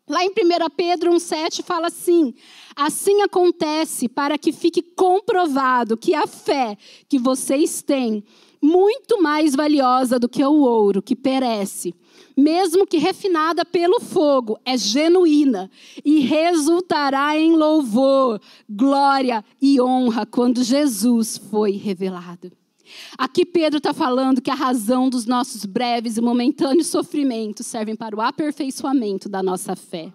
Lá 0.08 0.24
em 0.24 0.30
1 0.30 0.34
Pedro 0.76 1.12
1,7 1.12 1.64
fala 1.64 1.88
assim: 1.88 2.36
Assim 2.76 3.22
acontece 3.24 4.08
para 4.08 4.38
que 4.38 4.52
fique 4.52 4.82
comprovado 4.82 5.98
que 5.98 6.14
a 6.14 6.28
fé 6.28 6.78
que 7.08 7.18
vocês 7.18 7.82
têm, 7.82 8.24
muito 8.62 9.22
mais 9.22 9.56
valiosa 9.56 10.20
do 10.20 10.30
que 10.30 10.44
o 10.44 10.62
ouro 10.62 11.02
que 11.02 11.16
perece, 11.16 11.96
mesmo 12.40 12.88
que 12.88 12.98
refinada 12.98 13.66
pelo 13.66 14.00
fogo, 14.00 14.58
é 14.66 14.78
genuína 14.78 15.70
e 16.04 16.22
resultará 16.22 17.38
em 17.38 17.56
louvor, 17.56 18.42
glória 18.70 19.44
e 19.62 19.80
honra 19.82 20.26
quando 20.26 20.64
Jesus 20.64 21.38
foi 21.38 21.72
revelado. 21.72 22.52
Aqui 23.18 23.46
Pedro 23.46 23.78
está 23.78 23.94
falando 23.94 24.42
que 24.42 24.50
a 24.50 24.56
razão 24.56 25.10
dos 25.10 25.26
nossos 25.26 25.66
breves 25.66 26.18
e 26.18 26.22
momentâneos 26.22 26.88
sofrimentos 26.88 27.68
servem 27.68 27.96
para 27.96 28.16
o 28.16 28.22
aperfeiçoamento 28.22 29.30
da 29.30 29.44
nossa 29.44 29.76
fé. 29.76 30.12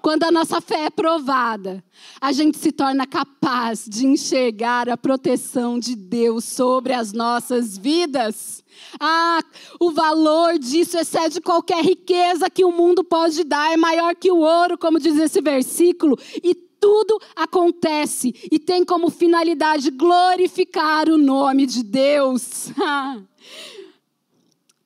Quando 0.00 0.24
a 0.24 0.30
nossa 0.30 0.60
fé 0.60 0.86
é 0.86 0.90
provada, 0.90 1.82
a 2.20 2.32
gente 2.32 2.58
se 2.58 2.72
torna 2.72 3.06
capaz 3.06 3.86
de 3.88 4.06
enxergar 4.06 4.88
a 4.88 4.96
proteção 4.96 5.78
de 5.78 5.94
Deus 5.94 6.44
sobre 6.44 6.92
as 6.92 7.12
nossas 7.12 7.78
vidas. 7.78 8.62
Ah, 9.00 9.40
o 9.80 9.90
valor 9.90 10.58
disso 10.58 10.98
excede 10.98 11.40
qualquer 11.40 11.84
riqueza 11.84 12.50
que 12.50 12.64
o 12.64 12.72
mundo 12.72 13.04
pode 13.04 13.44
dar, 13.44 13.72
é 13.72 13.76
maior 13.76 14.14
que 14.14 14.30
o 14.30 14.38
ouro, 14.38 14.76
como 14.76 14.98
diz 14.98 15.16
esse 15.18 15.40
versículo, 15.40 16.18
e 16.42 16.54
tudo 16.54 17.20
acontece 17.36 18.34
e 18.50 18.58
tem 18.58 18.84
como 18.84 19.08
finalidade 19.08 19.90
glorificar 19.90 21.08
o 21.08 21.16
nome 21.16 21.64
de 21.64 21.82
Deus. 21.84 22.70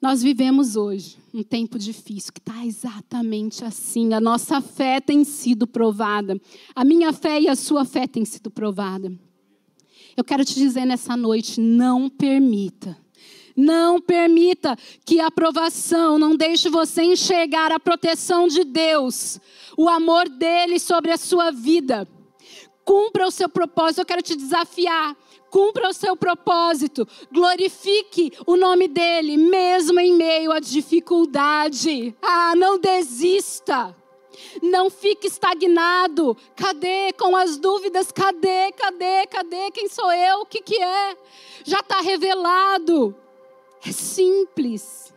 Nós 0.07 0.23
vivemos 0.23 0.77
hoje 0.77 1.19
um 1.35 1.43
tempo 1.43 1.77
difícil, 1.77 2.33
que 2.33 2.39
está 2.39 2.65
exatamente 2.65 3.65
assim. 3.65 4.15
A 4.15 4.21
nossa 4.21 4.61
fé 4.61 5.01
tem 5.01 5.25
sido 5.25 5.67
provada. 5.67 6.41
A 6.77 6.85
minha 6.85 7.13
fé 7.13 7.41
e 7.41 7.49
a 7.49 7.57
sua 7.57 7.85
fé 7.85 8.07
têm 8.07 8.25
sido 8.25 8.49
provada. 8.49 9.13
Eu 10.17 10.23
quero 10.23 10.45
te 10.45 10.55
dizer 10.55 10.85
nessa 10.85 11.17
noite: 11.17 11.61
não 11.61 12.09
permita. 12.09 12.97
Não 13.57 14.01
permita 14.01 14.79
que 15.05 15.19
a 15.19 15.27
aprovação 15.27 16.21
não 16.21 16.37
deixe 16.37 16.69
você 16.69 17.03
enxergar 17.03 17.73
a 17.73 17.81
proteção 17.81 18.47
de 18.47 18.63
Deus 18.63 19.41
o 19.77 19.89
amor 19.89 20.29
dele 20.29 20.79
sobre 20.79 21.11
a 21.11 21.17
sua 21.17 21.51
vida. 21.51 22.07
Cumpra 22.85 23.27
o 23.27 23.33
seu 23.33 23.49
propósito. 23.49 24.03
Eu 24.03 24.07
quero 24.07 24.23
te 24.23 24.37
desafiar. 24.37 25.17
Cumpra 25.57 25.89
o 25.89 25.95
seu 25.95 26.15
propósito. 26.15 27.09
Glorifique 27.33 28.31
o 28.47 28.59
nome 28.59 28.87
dele, 28.87 29.39
mesmo 29.39 29.99
em 29.99 30.13
meio 30.13 30.53
à 30.53 30.61
dificuldade. 30.61 32.15
Ah, 32.21 32.53
não 32.55 32.79
desista. 32.79 33.97
Não 34.63 34.91
fique 34.91 35.29
estagnado. 35.29 36.37
Cadê 36.55 37.11
com 37.15 37.35
as 37.35 37.57
dúvidas? 37.57 38.13
Cadê? 38.13 38.71
Cadê? 38.73 39.27
Cadê? 39.29 39.71
Quem 39.71 39.89
sou 39.89 40.13
eu? 40.13 40.41
O 40.41 40.45
que, 40.45 40.61
que 40.61 40.77
é? 40.77 41.17
Já 41.65 41.81
está 41.81 42.03
revelado. 42.03 43.17
É 43.83 43.93
simples. 43.93 45.11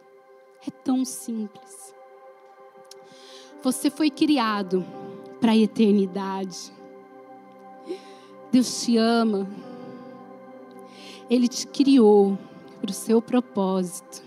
É 0.65 0.71
tão 0.71 1.03
simples. 1.03 1.93
Você 3.61 3.89
foi 3.89 4.09
criado 4.09 4.85
para 5.41 5.51
a 5.51 5.57
eternidade. 5.57 6.71
Deus 8.53 8.85
te 8.85 8.95
ama. 8.95 9.68
Ele 11.29 11.47
te 11.47 11.67
criou 11.67 12.37
para 12.81 12.89
o 12.89 12.93
seu 12.93 13.21
propósito. 13.21 14.23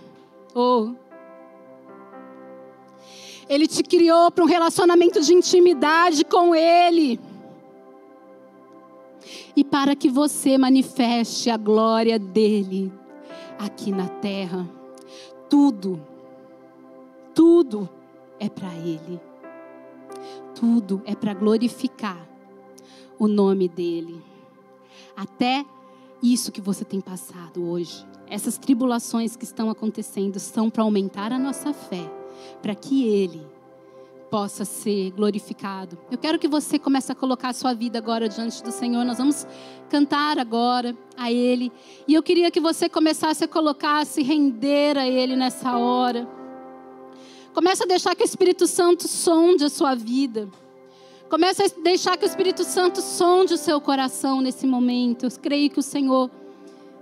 Oh. 0.55 0.93
Ele 3.49 3.67
te 3.67 3.83
criou 3.83 4.31
para 4.31 4.45
um 4.45 4.47
relacionamento 4.47 5.21
de 5.21 5.35
intimidade 5.35 6.25
com 6.25 6.55
Ele. 6.55 7.19
E 9.57 9.65
para 9.65 9.97
que 9.97 10.09
você 10.09 10.57
manifeste 10.57 11.51
a 11.51 11.57
glória 11.57 12.19
dele 12.19 12.93
aqui 13.59 13.91
na 13.91 14.09
terra. 14.09 14.69
Tudo, 15.49 16.01
tudo 17.35 17.89
é 18.39 18.49
para 18.49 18.73
Ele. 18.77 19.21
Tudo 20.55 21.03
é 21.05 21.15
para 21.15 21.35
glorificar 21.35 22.29
o 23.19 23.27
nome 23.27 23.69
dEle. 23.69 24.23
Até 25.17 25.65
isso 26.23 26.53
que 26.53 26.61
você 26.61 26.85
tem 26.85 27.01
passado 27.01 27.69
hoje, 27.69 28.07
essas 28.29 28.57
tribulações 28.57 29.37
que 29.37 29.45
estão 29.45 29.69
acontecendo, 29.69 30.39
são 30.39 30.71
para 30.71 30.83
aumentar 30.83 31.33
a 31.33 31.39
nossa 31.39 31.73
fé, 31.73 32.09
para 32.63 32.75
que 32.75 33.05
Ele 33.05 33.45
possa 34.31 34.65
ser 34.65 35.11
glorificado. 35.11 35.99
Eu 36.11 36.17
quero 36.17 36.39
que 36.39 36.49
você 36.49 36.79
comece 36.79 37.13
a 37.13 37.15
colocar 37.15 37.51
a 37.51 37.53
sua 37.53 37.75
vida 37.75 37.99
agora 37.99 38.31
diante 38.31 38.63
do 38.63 38.73
Senhor. 38.73 39.05
Nós 39.05 39.19
vamos 39.19 39.47
cantar 39.91 40.39
agora 40.39 40.97
a 41.19 41.31
Ele. 41.31 41.71
E 42.09 42.15
eu 42.15 42.23
queria 42.23 42.51
que 42.51 42.59
você 42.59 42.89
começasse 42.89 43.45
a 43.45 43.49
colocar, 43.49 43.99
a 43.99 44.05
se 44.07 44.23
render 44.23 44.97
a 44.97 45.07
Ele 45.07 45.37
nessa 45.37 45.77
hora. 45.77 46.27
Comece 47.53 47.83
a 47.83 47.87
deixar 47.87 48.15
que 48.15 48.23
o 48.23 48.25
Espírito 48.25 48.67
Santo 48.67 49.07
sonde 49.07 49.65
a 49.65 49.69
sua 49.69 49.95
vida. 49.95 50.49
Comece 51.33 51.63
a 51.63 51.83
deixar 51.83 52.19
que 52.19 52.27
o 52.27 52.29
Espírito 52.29 52.63
Santo 52.63 53.01
sonde 53.01 53.55
o 53.55 53.57
seu 53.57 53.81
coração 53.81 54.43
nesse 54.43 54.67
momento. 54.67 55.25
Eu 55.25 55.31
creio 55.41 55.71
que 55.71 55.79
o 55.79 55.83
Senhor 55.83 56.31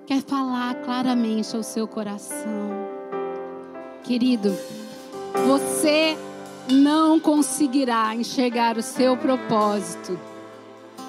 quer 0.07 0.23
falar 0.23 0.77
claramente 0.85 1.57
ao 1.57 1.65
seu 1.65 1.89
coração. 1.89 2.47
Querido, 4.05 4.57
você 5.49 6.17
não 6.71 7.19
conseguirá 7.19 8.15
enxergar 8.15 8.79
o 8.79 8.83
seu 8.83 9.17
propósito 9.17 10.17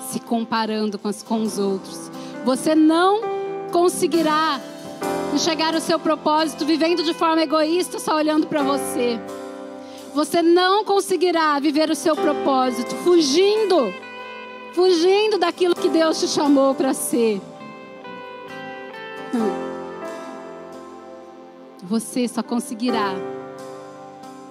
se 0.09 0.19
comparando 0.19 0.97
com, 0.97 1.07
as, 1.07 1.21
com 1.21 1.43
os 1.43 1.59
outros. 1.59 2.09
Você 2.43 2.73
não 2.73 3.21
conseguirá 3.71 4.59
enxergar 5.31 5.75
o 5.75 5.79
seu 5.79 5.99
propósito 5.99 6.65
vivendo 6.65 7.03
de 7.03 7.13
forma 7.13 7.43
egoísta, 7.43 7.99
só 7.99 8.15
olhando 8.15 8.47
para 8.47 8.63
você. 8.63 9.19
Você 10.13 10.41
não 10.41 10.83
conseguirá 10.83 11.57
viver 11.59 11.89
o 11.89 11.95
seu 11.95 12.15
propósito 12.15 12.95
fugindo, 12.97 13.93
fugindo 14.73 15.37
daquilo 15.37 15.73
que 15.73 15.87
Deus 15.87 16.19
te 16.19 16.27
chamou 16.27 16.75
para 16.75 16.93
ser. 16.93 17.41
Hum. 19.33 19.71
Você 21.83 22.27
só 22.27 22.43
conseguirá. 22.43 23.13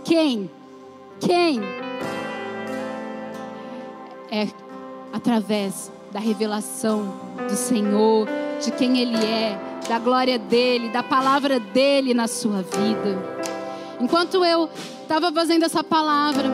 Quem? 0.03 0.51
Quem? 1.20 1.61
É 4.31 4.49
através 5.12 5.92
da 6.11 6.18
revelação 6.18 7.14
do 7.49 7.55
Senhor, 7.55 8.27
de 8.62 8.70
quem 8.73 8.99
Ele 8.99 9.16
é, 9.16 9.59
da 9.88 9.99
glória 9.99 10.38
dele, 10.38 10.88
da 10.88 11.03
palavra 11.03 11.61
dele 11.61 12.14
na 12.14 12.27
sua 12.27 12.62
vida. 12.62 13.18
Enquanto 14.01 14.44
eu 14.44 14.68
estava 15.11 15.33
fazendo 15.33 15.64
essa 15.64 15.83
palavra, 15.83 16.44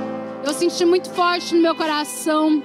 eu 0.43 0.55
senti 0.55 0.83
muito 0.83 1.11
forte 1.11 1.55
no 1.55 1.61
meu 1.61 1.75
coração 1.75 2.63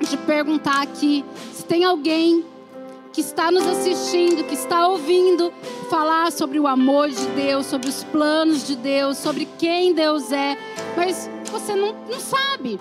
de 0.00 0.16
perguntar 0.16 0.82
aqui 0.82 1.24
se 1.52 1.64
tem 1.64 1.84
alguém 1.84 2.44
que 3.12 3.20
está 3.20 3.48
nos 3.48 3.64
assistindo, 3.64 4.42
que 4.42 4.54
está 4.54 4.88
ouvindo 4.88 5.52
falar 5.88 6.32
sobre 6.32 6.58
o 6.58 6.66
amor 6.66 7.08
de 7.08 7.24
Deus, 7.36 7.66
sobre 7.66 7.88
os 7.88 8.02
planos 8.02 8.66
de 8.66 8.74
Deus, 8.74 9.16
sobre 9.16 9.46
quem 9.60 9.94
Deus 9.94 10.32
é, 10.32 10.58
mas 10.96 11.30
você 11.52 11.76
não, 11.76 11.94
não 12.10 12.18
sabe. 12.18 12.80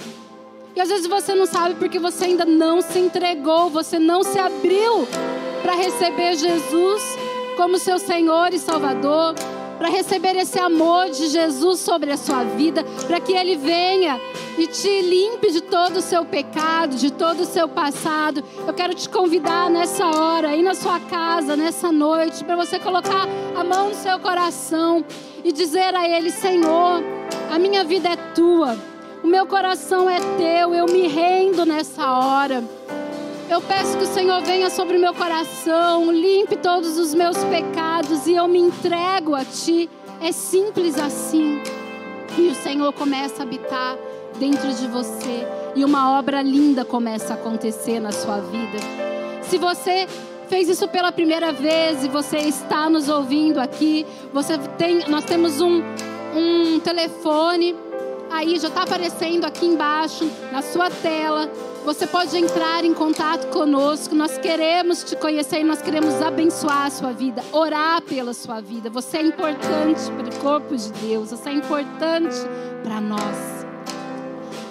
E 0.75 0.81
às 0.81 0.89
vezes 0.89 1.05
você 1.05 1.35
não 1.35 1.45
sabe 1.45 1.75
porque 1.75 1.99
você 1.99 2.25
ainda 2.25 2.43
não 2.43 2.81
se 2.81 2.97
entregou, 2.97 3.69
você 3.69 3.99
não 3.99 4.23
se 4.23 4.39
abriu 4.39 5.07
para 5.61 5.75
receber 5.75 6.35
Jesus 6.35 7.03
como 7.55 7.77
seu 7.77 7.99
Senhor 7.99 8.51
e 8.51 8.57
Salvador, 8.57 9.35
para 9.81 9.89
receber 9.89 10.35
esse 10.35 10.59
amor 10.59 11.09
de 11.09 11.25
Jesus 11.25 11.79
sobre 11.79 12.11
a 12.11 12.17
sua 12.17 12.43
vida, 12.43 12.83
para 13.07 13.19
que 13.19 13.33
Ele 13.33 13.55
venha 13.55 14.21
e 14.55 14.67
te 14.67 15.01
limpe 15.01 15.51
de 15.51 15.59
todo 15.59 15.97
o 15.97 16.01
seu 16.03 16.23
pecado, 16.23 16.95
de 16.97 17.11
todo 17.11 17.39
o 17.39 17.45
seu 17.45 17.67
passado. 17.67 18.43
Eu 18.67 18.75
quero 18.75 18.93
te 18.93 19.09
convidar 19.09 19.71
nessa 19.71 20.05
hora, 20.05 20.49
aí 20.49 20.61
na 20.61 20.75
sua 20.75 20.99
casa, 20.99 21.55
nessa 21.55 21.91
noite, 21.91 22.43
para 22.43 22.55
você 22.55 22.77
colocar 22.77 23.27
a 23.55 23.63
mão 23.63 23.89
no 23.89 23.95
seu 23.95 24.19
coração 24.19 25.03
e 25.43 25.51
dizer 25.51 25.95
a 25.95 26.07
Ele: 26.07 26.29
Senhor, 26.29 27.01
a 27.51 27.57
minha 27.57 27.83
vida 27.83 28.09
é 28.09 28.15
tua, 28.35 28.77
o 29.23 29.27
meu 29.27 29.47
coração 29.47 30.07
é 30.07 30.19
teu, 30.37 30.75
eu 30.75 30.85
me 30.85 31.07
rendo 31.07 31.65
nessa 31.65 32.05
hora. 32.05 32.63
Eu 33.51 33.59
peço 33.59 33.97
que 33.97 34.05
o 34.05 34.07
Senhor 34.07 34.41
venha 34.43 34.69
sobre 34.69 34.95
o 34.95 34.99
meu 34.99 35.13
coração, 35.13 36.09
limpe 36.09 36.55
todos 36.55 36.97
os 36.97 37.13
meus 37.13 37.35
pecados 37.43 38.25
e 38.25 38.33
eu 38.33 38.47
me 38.47 38.57
entrego 38.57 39.35
a 39.35 39.43
Ti. 39.43 39.89
É 40.21 40.31
simples 40.31 40.97
assim. 40.97 41.61
E 42.37 42.47
o 42.47 42.55
Senhor 42.55 42.93
começa 42.93 43.41
a 43.41 43.45
habitar 43.45 43.97
dentro 44.39 44.73
de 44.73 44.87
você 44.87 45.45
e 45.75 45.83
uma 45.83 46.17
obra 46.17 46.41
linda 46.41 46.85
começa 46.85 47.33
a 47.33 47.35
acontecer 47.35 47.99
na 47.99 48.13
sua 48.13 48.39
vida. 48.39 48.77
Se 49.41 49.57
você 49.57 50.07
fez 50.47 50.69
isso 50.69 50.87
pela 50.87 51.11
primeira 51.11 51.51
vez 51.51 52.05
e 52.05 52.07
você 52.07 52.37
está 52.37 52.89
nos 52.89 53.09
ouvindo 53.09 53.59
aqui, 53.59 54.05
você 54.31 54.57
tem, 54.77 55.09
nós 55.09 55.25
temos 55.25 55.59
um, 55.59 55.83
um 56.33 56.79
telefone 56.79 57.75
aí 58.31 58.57
já 58.57 58.69
está 58.69 58.83
aparecendo 58.83 59.45
aqui 59.45 59.65
embaixo 59.65 60.25
na 60.51 60.61
sua 60.61 60.89
tela. 60.89 61.51
Você 61.83 62.05
pode 62.05 62.37
entrar 62.37 62.85
em 62.85 62.93
contato 62.93 63.47
conosco. 63.47 64.13
Nós 64.13 64.37
queremos 64.37 65.03
te 65.03 65.15
conhecer 65.15 65.61
e 65.61 65.63
nós 65.63 65.81
queremos 65.81 66.21
abençoar 66.21 66.85
a 66.85 66.89
sua 66.91 67.11
vida, 67.11 67.43
orar 67.51 68.01
pela 68.03 68.35
sua 68.35 68.61
vida. 68.61 68.87
Você 68.91 69.17
é 69.17 69.23
importante 69.23 70.11
para 70.11 70.29
o 70.29 70.39
corpo 70.39 70.75
de 70.75 70.91
Deus, 70.93 71.31
você 71.31 71.49
é 71.49 71.53
importante 71.53 72.35
para 72.83 73.01
nós. 73.01 73.65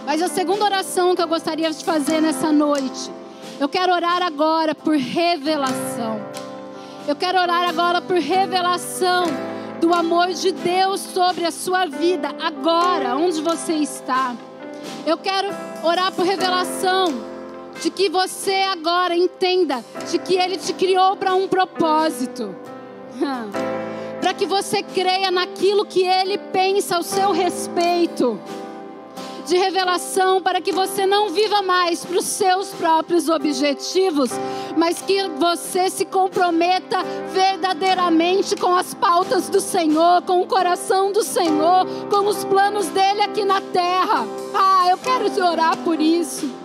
Mas 0.06 0.22
a 0.22 0.28
segunda 0.28 0.64
oração 0.64 1.16
que 1.16 1.22
eu 1.22 1.26
gostaria 1.26 1.70
de 1.70 1.84
fazer 1.84 2.20
nessa 2.20 2.52
noite, 2.52 3.10
eu 3.58 3.68
quero 3.68 3.92
orar 3.92 4.22
agora 4.22 4.72
por 4.72 4.96
revelação. 4.96 6.20
Eu 7.08 7.16
quero 7.16 7.40
orar 7.40 7.68
agora 7.68 8.00
por 8.00 8.18
revelação 8.18 9.24
do 9.80 9.92
amor 9.92 10.28
de 10.28 10.52
Deus 10.52 11.00
sobre 11.00 11.44
a 11.44 11.50
sua 11.50 11.86
vida, 11.86 12.28
agora, 12.40 13.16
onde 13.16 13.40
você 13.40 13.72
está. 13.72 14.36
Eu 15.06 15.16
quero 15.18 15.48
orar 15.82 16.12
por 16.12 16.24
revelação 16.24 17.06
de 17.80 17.90
que 17.90 18.08
você 18.08 18.62
agora 18.70 19.16
entenda 19.16 19.84
de 20.10 20.18
que 20.18 20.36
Ele 20.36 20.56
te 20.56 20.72
criou 20.72 21.16
para 21.16 21.34
um 21.34 21.48
propósito. 21.48 22.54
para 24.20 24.34
que 24.34 24.44
você 24.44 24.82
creia 24.82 25.30
naquilo 25.30 25.86
que 25.86 26.02
Ele 26.04 26.36
pensa 26.36 26.96
ao 26.96 27.02
seu 27.02 27.32
respeito 27.32 28.38
de 29.50 29.56
revelação 29.56 30.40
para 30.40 30.60
que 30.60 30.70
você 30.70 31.04
não 31.04 31.30
viva 31.30 31.60
mais 31.60 32.04
para 32.04 32.18
os 32.18 32.24
seus 32.24 32.68
próprios 32.68 33.28
objetivos, 33.28 34.30
mas 34.76 35.02
que 35.02 35.28
você 35.30 35.90
se 35.90 36.04
comprometa 36.04 37.02
verdadeiramente 37.32 38.54
com 38.54 38.76
as 38.76 38.94
pautas 38.94 39.48
do 39.48 39.60
Senhor, 39.60 40.22
com 40.22 40.40
o 40.40 40.46
coração 40.46 41.10
do 41.10 41.24
Senhor, 41.24 41.84
com 42.08 42.28
os 42.28 42.44
planos 42.44 42.86
dele 42.90 43.22
aqui 43.22 43.44
na 43.44 43.60
terra. 43.60 44.24
Ah, 44.54 44.86
eu 44.88 44.96
quero 44.98 45.28
te 45.28 45.40
orar 45.40 45.76
por 45.78 46.00
isso. 46.00 46.59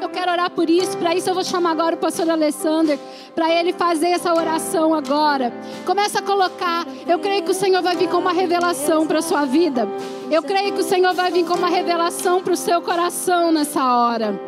Eu 0.00 0.08
quero 0.08 0.30
orar 0.30 0.50
por 0.50 0.70
isso. 0.70 0.96
Para 0.96 1.14
isso, 1.14 1.28
eu 1.28 1.34
vou 1.34 1.44
chamar 1.44 1.72
agora 1.72 1.96
o 1.96 1.98
pastor 1.98 2.30
Alessander 2.30 2.98
para 3.34 3.52
ele 3.52 3.72
fazer 3.72 4.08
essa 4.08 4.32
oração 4.32 4.94
agora. 4.94 5.52
Começa 5.84 6.20
a 6.20 6.22
colocar. 6.22 6.86
Eu 7.06 7.18
creio 7.18 7.42
que 7.42 7.50
o 7.50 7.54
Senhor 7.54 7.82
vai 7.82 7.96
vir 7.96 8.08
com 8.08 8.18
uma 8.18 8.32
revelação 8.32 9.06
para 9.06 9.18
a 9.18 9.22
sua 9.22 9.44
vida. 9.44 9.88
Eu 10.30 10.42
creio 10.42 10.72
que 10.72 10.80
o 10.80 10.84
Senhor 10.84 11.14
vai 11.14 11.30
vir 11.30 11.44
com 11.44 11.54
uma 11.54 11.68
revelação 11.68 12.42
para 12.42 12.52
o 12.52 12.56
seu 12.56 12.80
coração 12.80 13.50
nessa 13.50 13.84
hora. 13.84 14.40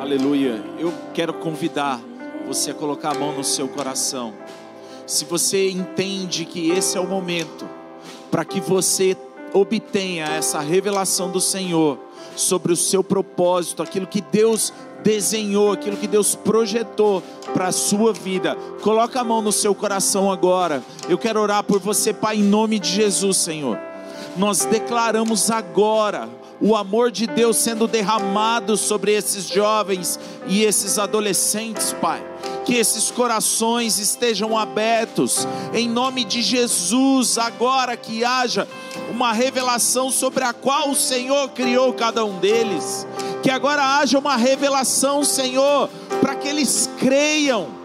Aleluia. 0.00 0.62
Eu 0.78 0.92
quero 1.12 1.34
convidar 1.34 2.00
você 2.46 2.70
a 2.70 2.74
colocar 2.74 3.16
a 3.16 3.18
mão 3.18 3.32
no 3.32 3.44
seu 3.44 3.68
coração. 3.68 4.32
Se 5.06 5.24
você 5.24 5.68
entende 5.70 6.44
que 6.44 6.70
esse 6.70 6.96
é 6.96 7.00
o 7.00 7.06
momento 7.06 7.68
para 8.30 8.44
que 8.44 8.60
você 8.60 9.16
obtenha 9.52 10.26
essa 10.26 10.60
revelação 10.60 11.30
do 11.30 11.40
Senhor 11.40 12.07
sobre 12.40 12.72
o 12.72 12.76
seu 12.76 13.02
propósito, 13.02 13.82
aquilo 13.82 14.06
que 14.06 14.20
Deus 14.20 14.72
desenhou, 15.02 15.72
aquilo 15.72 15.96
que 15.96 16.06
Deus 16.06 16.34
projetou 16.34 17.22
para 17.52 17.68
a 17.68 17.72
sua 17.72 18.12
vida. 18.12 18.56
Coloca 18.82 19.20
a 19.20 19.24
mão 19.24 19.40
no 19.40 19.52
seu 19.52 19.74
coração 19.74 20.30
agora. 20.30 20.82
Eu 21.08 21.18
quero 21.18 21.40
orar 21.40 21.62
por 21.62 21.80
você, 21.80 22.12
Pai, 22.12 22.36
em 22.36 22.42
nome 22.42 22.78
de 22.78 22.88
Jesus, 22.88 23.36
Senhor. 23.36 23.78
Nós 24.36 24.64
declaramos 24.64 25.50
agora 25.50 26.28
o 26.60 26.76
amor 26.76 27.10
de 27.10 27.26
Deus 27.26 27.56
sendo 27.56 27.86
derramado 27.86 28.76
sobre 28.76 29.12
esses 29.12 29.48
jovens 29.48 30.18
e 30.46 30.64
esses 30.64 30.98
adolescentes, 30.98 31.94
Pai. 32.00 32.22
Que 32.68 32.74
esses 32.74 33.10
corações 33.10 33.98
estejam 33.98 34.58
abertos, 34.58 35.48
em 35.72 35.88
nome 35.88 36.22
de 36.22 36.42
Jesus, 36.42 37.38
agora 37.38 37.96
que 37.96 38.22
haja 38.22 38.68
uma 39.10 39.32
revelação 39.32 40.10
sobre 40.10 40.44
a 40.44 40.52
qual 40.52 40.90
o 40.90 40.94
Senhor 40.94 41.48
criou 41.48 41.94
cada 41.94 42.26
um 42.26 42.38
deles. 42.38 43.06
Que 43.42 43.50
agora 43.50 43.96
haja 43.96 44.18
uma 44.18 44.36
revelação, 44.36 45.24
Senhor, 45.24 45.88
para 46.20 46.34
que 46.34 46.46
eles 46.46 46.90
creiam 46.98 47.78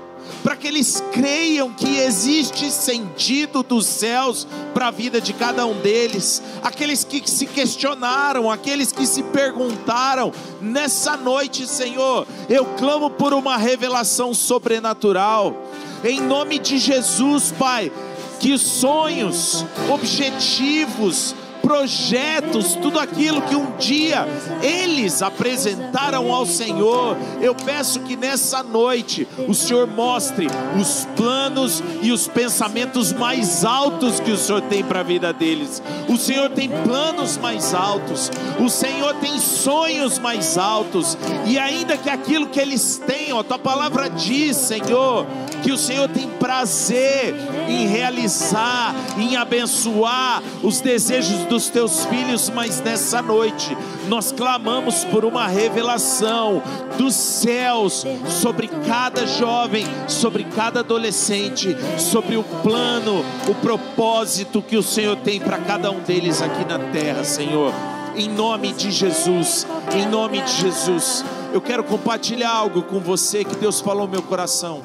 para 0.43 0.57
que 0.57 0.67
eles 0.67 1.01
creiam 1.11 1.71
que 1.71 1.97
existe 1.97 2.69
sentido 2.69 3.63
dos 3.63 3.85
céus 3.85 4.45
para 4.73 4.87
a 4.87 4.91
vida 4.91 5.21
de 5.21 5.33
cada 5.33 5.65
um 5.65 5.79
deles. 5.79 6.41
Aqueles 6.63 7.03
que 7.03 7.29
se 7.29 7.45
questionaram, 7.45 8.49
aqueles 8.49 8.91
que 8.91 9.05
se 9.05 9.23
perguntaram, 9.23 10.31
nessa 10.59 11.15
noite, 11.15 11.67
Senhor, 11.67 12.27
eu 12.49 12.65
clamo 12.77 13.09
por 13.09 13.33
uma 13.33 13.57
revelação 13.57 14.33
sobrenatural. 14.33 15.55
Em 16.03 16.19
nome 16.19 16.59
de 16.59 16.77
Jesus, 16.77 17.53
Pai, 17.57 17.91
que 18.39 18.57
sonhos, 18.57 19.65
objetivos, 19.89 21.33
projetos, 21.63 22.75
tudo 22.75 22.99
aquilo 22.99 23.41
que 23.43 23.55
um 23.55 23.77
dia 23.77 24.27
eles 24.61 25.21
apresentaram 25.21 26.31
ao 26.31 26.45
Senhor. 26.45 27.17
Eu 27.41 27.55
peço 27.55 28.01
que 28.01 28.17
nessa 28.17 28.61
noite 28.61 29.25
o 29.47 29.53
Senhor 29.53 29.87
mostre 29.87 30.47
os 30.79 31.07
planos 31.15 31.81
e 32.01 32.11
os 32.11 32.27
pensamentos 32.27 33.13
mais 33.13 33.63
altos 33.63 34.19
que 34.19 34.31
o 34.31 34.37
Senhor 34.37 34.61
tem 34.63 34.83
para 34.83 34.99
a 34.99 35.03
vida 35.03 35.31
deles. 35.31 35.81
O 36.09 36.17
Senhor 36.17 36.49
tem 36.49 36.69
planos 36.69 37.37
mais 37.37 37.73
altos, 37.73 38.29
o 38.59 38.69
Senhor 38.69 39.15
tem 39.15 39.39
sonhos 39.39 40.19
mais 40.19 40.57
altos, 40.57 41.17
e 41.45 41.57
ainda 41.57 41.95
que 41.95 42.09
aquilo 42.09 42.47
que 42.47 42.59
eles 42.59 43.01
têm, 43.07 43.31
a 43.37 43.43
tua 43.43 43.57
palavra 43.57 44.09
diz, 44.09 44.57
Senhor, 44.57 45.25
que 45.63 45.71
o 45.71 45.77
Senhor 45.77 46.09
tem 46.09 46.27
prazer 46.27 47.33
em 47.69 47.87
realizar, 47.87 48.93
em 49.17 49.37
abençoar 49.37 50.43
os 50.61 50.81
desejos 50.81 51.45
dos 51.53 51.69
teus 51.69 52.03
filhos, 52.05 52.49
mas 52.49 52.81
nessa 52.81 53.21
noite 53.21 53.77
nós 54.07 54.31
clamamos 54.31 55.03
por 55.05 55.23
uma 55.23 55.45
revelação 55.47 56.63
dos 56.97 57.13
céus 57.13 58.03
sobre 58.41 58.67
cada 58.87 59.27
jovem, 59.27 59.85
sobre 60.07 60.45
cada 60.45 60.79
adolescente, 60.79 61.77
sobre 61.99 62.37
o 62.37 62.43
plano, 62.63 63.23
o 63.47 63.53
propósito 63.53 64.63
que 64.63 64.75
o 64.75 64.81
Senhor 64.81 65.15
tem 65.17 65.39
para 65.39 65.59
cada 65.59 65.91
um 65.91 65.99
deles 65.99 66.41
aqui 66.41 66.65
na 66.65 66.79
terra, 66.91 67.23
Senhor. 67.23 67.71
Em 68.15 68.27
nome 68.27 68.73
de 68.73 68.89
Jesus, 68.89 69.67
em 69.93 70.07
nome 70.07 70.41
de 70.41 70.53
Jesus, 70.53 71.23
eu 71.53 71.61
quero 71.61 71.83
compartilhar 71.83 72.49
algo 72.49 72.81
com 72.81 72.99
você 72.99 73.43
que 73.43 73.55
Deus 73.57 73.79
falou 73.79 74.07
no 74.07 74.13
meu 74.13 74.23
coração. 74.23 74.81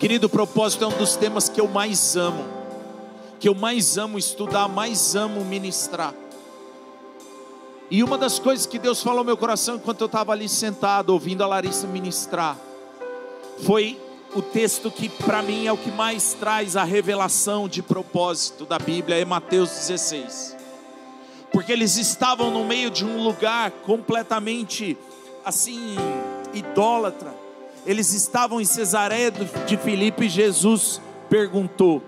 Querido, 0.00 0.26
o 0.26 0.30
propósito 0.30 0.82
é 0.82 0.88
um 0.88 0.98
dos 0.98 1.14
temas 1.14 1.48
que 1.48 1.60
eu 1.60 1.68
mais 1.68 2.16
amo, 2.16 2.57
que 3.38 3.48
eu 3.48 3.54
mais 3.54 3.98
amo 3.98 4.18
estudar, 4.18 4.68
mais 4.68 5.14
amo 5.14 5.44
ministrar. 5.44 6.14
E 7.90 8.02
uma 8.02 8.18
das 8.18 8.38
coisas 8.38 8.66
que 8.66 8.78
Deus 8.78 9.02
falou 9.02 9.20
no 9.20 9.24
meu 9.24 9.36
coração 9.36 9.76
enquanto 9.76 10.00
eu 10.02 10.06
estava 10.06 10.32
ali 10.32 10.48
sentado 10.48 11.10
ouvindo 11.10 11.42
a 11.42 11.46
Larissa 11.46 11.86
ministrar, 11.86 12.58
foi 13.64 14.00
o 14.34 14.42
texto 14.42 14.90
que 14.90 15.08
para 15.08 15.42
mim 15.42 15.66
é 15.66 15.72
o 15.72 15.76
que 15.76 15.90
mais 15.90 16.34
traz 16.34 16.76
a 16.76 16.84
revelação 16.84 17.68
de 17.68 17.82
propósito 17.82 18.66
da 18.66 18.78
Bíblia, 18.78 19.16
é 19.16 19.24
Mateus 19.24 19.70
16. 19.70 20.56
Porque 21.50 21.72
eles 21.72 21.96
estavam 21.96 22.50
no 22.50 22.64
meio 22.64 22.90
de 22.90 23.04
um 23.04 23.22
lugar 23.22 23.70
completamente 23.70 24.98
assim 25.44 25.96
idólatra 26.52 27.48
eles 27.88 28.12
estavam 28.12 28.60
em 28.60 28.66
Cesareia 28.66 29.30
de 29.30 29.76
Filipe 29.78 30.26
e 30.26 30.28
Jesus 30.28 31.00
perguntou: 31.30 32.02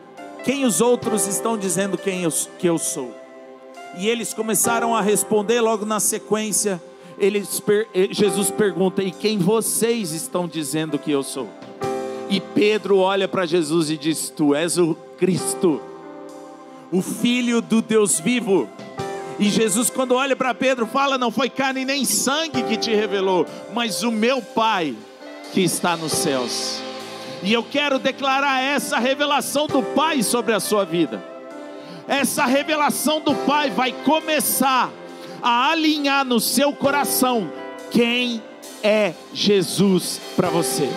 Quem 0.45 0.65
os 0.65 0.81
outros 0.81 1.27
estão 1.27 1.59
dizendo 1.59 1.99
quem 1.99 2.23
eu, 2.23 2.31
que 2.59 2.67
eu 2.67 2.79
sou? 2.79 3.15
E 3.99 4.09
eles 4.09 4.33
começaram 4.33 4.95
a 4.95 5.01
responder 5.01 5.61
logo 5.61 5.85
na 5.85 6.01
sequência. 6.01 6.81
Eles, 7.19 7.63
eh, 7.95 8.09
Jesus 8.11 8.51
pergunta: 8.51 9.03
E 9.03 9.11
quem 9.11 9.39
vocês 9.39 10.13
estão 10.13 10.49
dizendo 10.49 10.99
que 10.99 11.11
eu 11.11 11.23
sou? 11.23 11.49
E 12.31 12.41
Pedro 12.41 12.99
olha 12.99 13.29
para 13.29 13.45
Jesus 13.45 13.91
e 13.91 13.97
diz: 13.97 14.31
Tu 14.35 14.55
és 14.55 14.79
o 14.79 14.95
Cristo, 15.19 15.81
o 16.91 17.03
Filho 17.03 17.61
do 17.61 17.83
Deus 17.83 18.19
vivo. 18.19 18.69
E 19.39 19.49
Jesus, 19.49 19.91
quando 19.91 20.15
olha 20.15 20.37
para 20.37 20.55
Pedro, 20.55 20.87
fala: 20.87 21.19
Não 21.19 21.31
foi 21.31 21.51
carne 21.51 21.85
nem 21.85 22.05
sangue 22.05 22.63
que 22.63 22.77
te 22.77 22.95
revelou, 22.95 23.47
mas 23.75 24.03
o 24.03 24.11
meu 24.11 24.41
Pai 24.41 24.95
que 25.53 25.61
está 25.61 25.97
nos 25.97 26.13
céus. 26.13 26.90
E 27.43 27.53
eu 27.53 27.63
quero 27.63 27.99
declarar 27.99 28.63
essa 28.63 28.99
revelação 28.99 29.67
do 29.67 29.83
Pai 29.83 30.23
sobre 30.23 30.53
a 30.53 30.61
sua 30.61 30.85
vida. 30.85 31.23
Essa 32.07 32.45
revelação 32.45 33.21
do 33.21 33.35
Pai 33.35 33.71
vai 33.71 33.93
começar 34.05 34.91
a 35.43 35.71
alinhar 35.71 36.25
no 36.25 36.39
seu 36.41 36.73
coração 36.73 37.51
quem 37.91 38.43
é 38.83 39.15
Jesus 39.33 40.21
para 40.37 40.49
você. 40.51 40.89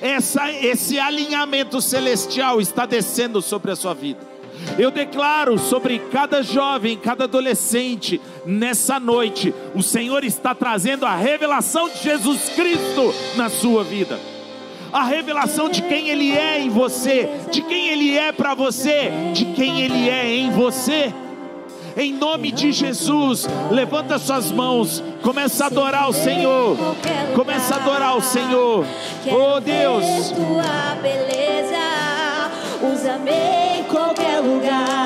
Essa, 0.00 0.52
esse 0.52 0.98
alinhamento 0.98 1.80
celestial 1.80 2.60
está 2.60 2.86
descendo 2.86 3.40
sobre 3.40 3.72
a 3.72 3.76
sua 3.76 3.94
vida. 3.94 4.20
Eu 4.78 4.90
declaro 4.90 5.58
sobre 5.58 5.98
cada 5.98 6.42
jovem, 6.42 6.96
cada 6.96 7.24
adolescente, 7.24 8.20
nessa 8.46 9.00
noite, 9.00 9.54
o 9.74 9.82
Senhor 9.82 10.22
está 10.22 10.54
trazendo 10.54 11.04
a 11.06 11.16
revelação 11.16 11.88
de 11.88 12.02
Jesus 12.02 12.50
Cristo 12.50 13.14
na 13.36 13.48
sua 13.48 13.82
vida. 13.82 14.33
A 14.94 15.02
revelação 15.02 15.68
de 15.68 15.82
quem 15.82 16.08
Ele 16.08 16.30
é 16.30 16.60
em 16.60 16.70
você, 16.70 17.28
de 17.50 17.62
quem 17.62 17.88
Ele 17.88 18.16
é 18.16 18.30
para 18.30 18.54
você, 18.54 19.10
de 19.32 19.46
quem 19.46 19.80
Ele 19.80 20.08
é 20.08 20.32
em 20.32 20.52
você. 20.52 21.12
em 21.96 22.12
nome 22.12 22.52
de 22.52 22.70
Jesus. 22.70 23.44
Levanta 23.72 24.20
suas 24.20 24.52
mãos, 24.52 25.02
começa 25.20 25.64
a 25.64 25.66
adorar 25.66 26.08
o 26.08 26.12
Senhor. 26.12 26.76
Começa 27.34 27.74
a 27.74 27.78
adorar 27.78 28.16
o 28.16 28.22
Senhor. 28.22 28.86
Oh 29.26 29.58
Deus. 29.58 30.04
Usa-me 32.80 33.78
em 33.80 33.82
qualquer 33.84 34.38
lugar. 34.38 35.03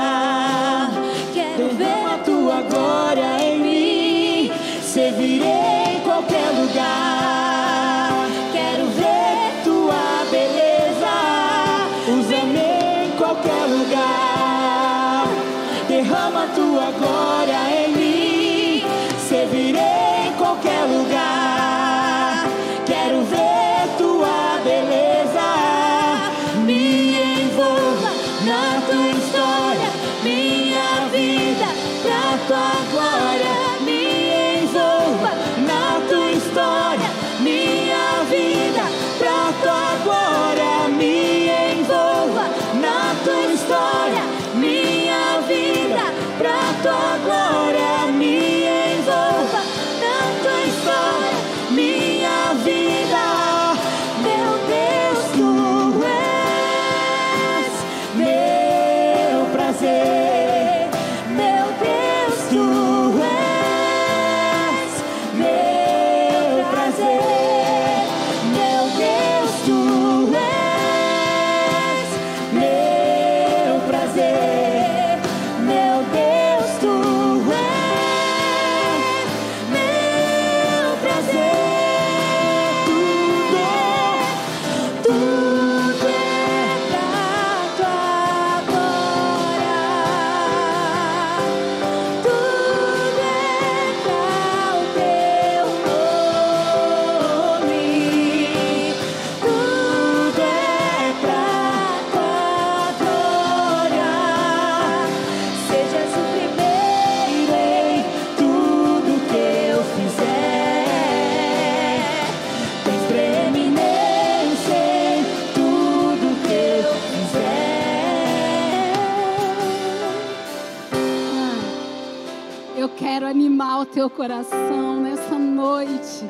Coração 124.10 125.00
nessa 125.00 125.38
noite. 125.38 126.28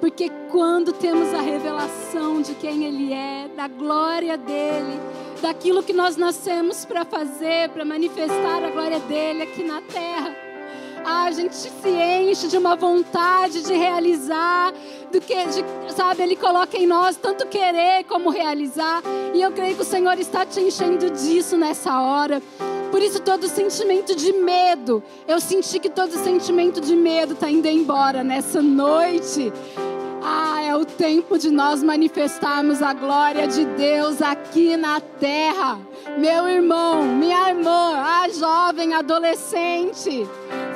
Porque 0.00 0.30
quando 0.50 0.92
temos 0.92 1.32
a 1.34 1.40
revelação 1.40 2.40
de 2.40 2.54
quem 2.54 2.84
Ele 2.84 3.12
é, 3.12 3.48
da 3.54 3.68
glória 3.68 4.36
dele, 4.38 4.98
daquilo 5.42 5.82
que 5.82 5.92
nós 5.92 6.16
nascemos 6.16 6.84
para 6.84 7.04
fazer, 7.04 7.68
para 7.70 7.84
manifestar 7.84 8.64
a 8.64 8.70
glória 8.70 8.98
dele 9.00 9.42
aqui 9.42 9.62
na 9.62 9.82
terra, 9.82 10.34
a 11.04 11.30
gente 11.30 11.54
se 11.54 11.88
enche 11.88 12.48
de 12.48 12.56
uma 12.56 12.76
vontade 12.76 13.62
de 13.62 13.74
realizar, 13.74 14.72
do 15.10 15.20
que, 15.20 15.34
de, 15.46 15.64
sabe, 15.94 16.22
Ele 16.22 16.36
coloca 16.36 16.76
em 16.76 16.86
nós 16.86 17.16
tanto 17.16 17.46
querer 17.46 18.04
como 18.04 18.30
realizar. 18.30 19.02
E 19.34 19.40
eu 19.40 19.50
creio 19.52 19.76
que 19.76 19.82
o 19.82 19.84
Senhor 19.84 20.18
está 20.18 20.44
te 20.46 20.60
enchendo 20.60 21.10
disso 21.10 21.56
nessa 21.56 22.00
hora. 22.00 22.42
Por 23.00 23.06
isso, 23.06 23.22
todo 23.22 23.48
sentimento 23.48 24.14
de 24.14 24.30
medo, 24.30 25.02
eu 25.26 25.40
senti 25.40 25.78
que 25.78 25.88
todo 25.88 26.22
sentimento 26.22 26.82
de 26.82 26.94
medo 26.94 27.32
está 27.32 27.50
indo 27.50 27.66
embora 27.66 28.22
nessa 28.22 28.60
noite. 28.60 29.50
Ah, 30.22 30.60
é 30.60 30.76
o 30.76 30.84
tempo 30.84 31.38
de 31.38 31.48
nós 31.50 31.82
manifestarmos 31.82 32.82
a 32.82 32.92
glória 32.92 33.48
de 33.48 33.64
Deus 33.64 34.20
aqui 34.20 34.76
na 34.76 35.00
terra. 35.00 35.80
Meu 36.18 36.46
irmão, 36.46 37.02
minha 37.02 37.48
irmã, 37.48 37.94
a 37.96 38.28
jovem, 38.28 38.92
adolescente, 38.92 40.28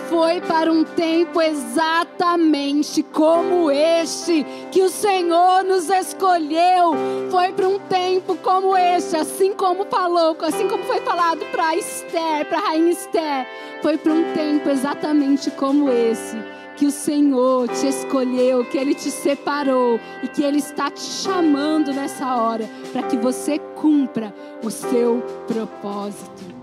foi 0.09 0.41
para 0.41 0.73
um 0.73 0.85
tempo 0.85 1.41
exatamente 1.41 3.03
como 3.03 3.71
este 3.71 4.45
que 4.71 4.83
o 4.83 4.89
Senhor 4.89 5.65
nos 5.65 5.89
escolheu. 5.89 6.95
Foi 7.31 7.53
para 7.53 7.69
um 7.69 7.79
tempo 7.79 8.37
como 8.37 8.77
este, 8.77 9.17
assim 9.17 9.53
como 9.55 9.85
falou, 9.87 10.37
assim 10.43 10.69
como 10.69 10.85
foi 10.85 11.01
falado 11.01 11.45
para 11.51 11.77
Esther, 11.77 12.47
para 12.49 12.59
a 12.59 12.69
rainha 12.69 12.93
Esther. 12.93 13.47
Foi 13.83 13.97
para 13.97 14.13
um 14.13 14.33
tempo 14.33 14.69
exatamente 14.69 15.51
como 15.51 15.89
esse 15.89 16.37
que 16.77 16.87
o 16.87 16.91
Senhor 16.91 17.69
te 17.69 17.87
escolheu, 17.87 18.65
que 18.65 18.79
Ele 18.79 18.95
te 18.95 19.11
separou 19.11 20.01
e 20.23 20.29
que 20.29 20.43
Ele 20.43 20.59
está 20.59 20.91
te 20.91 21.01
chamando 21.01 21.93
nessa 21.93 22.35
hora 22.37 22.69
para 22.93 23.05
que 23.05 23.17
você 23.17 23.59
cumpra 23.59 24.35
o 24.63 24.71
seu 24.71 25.23
propósito. 25.47 26.54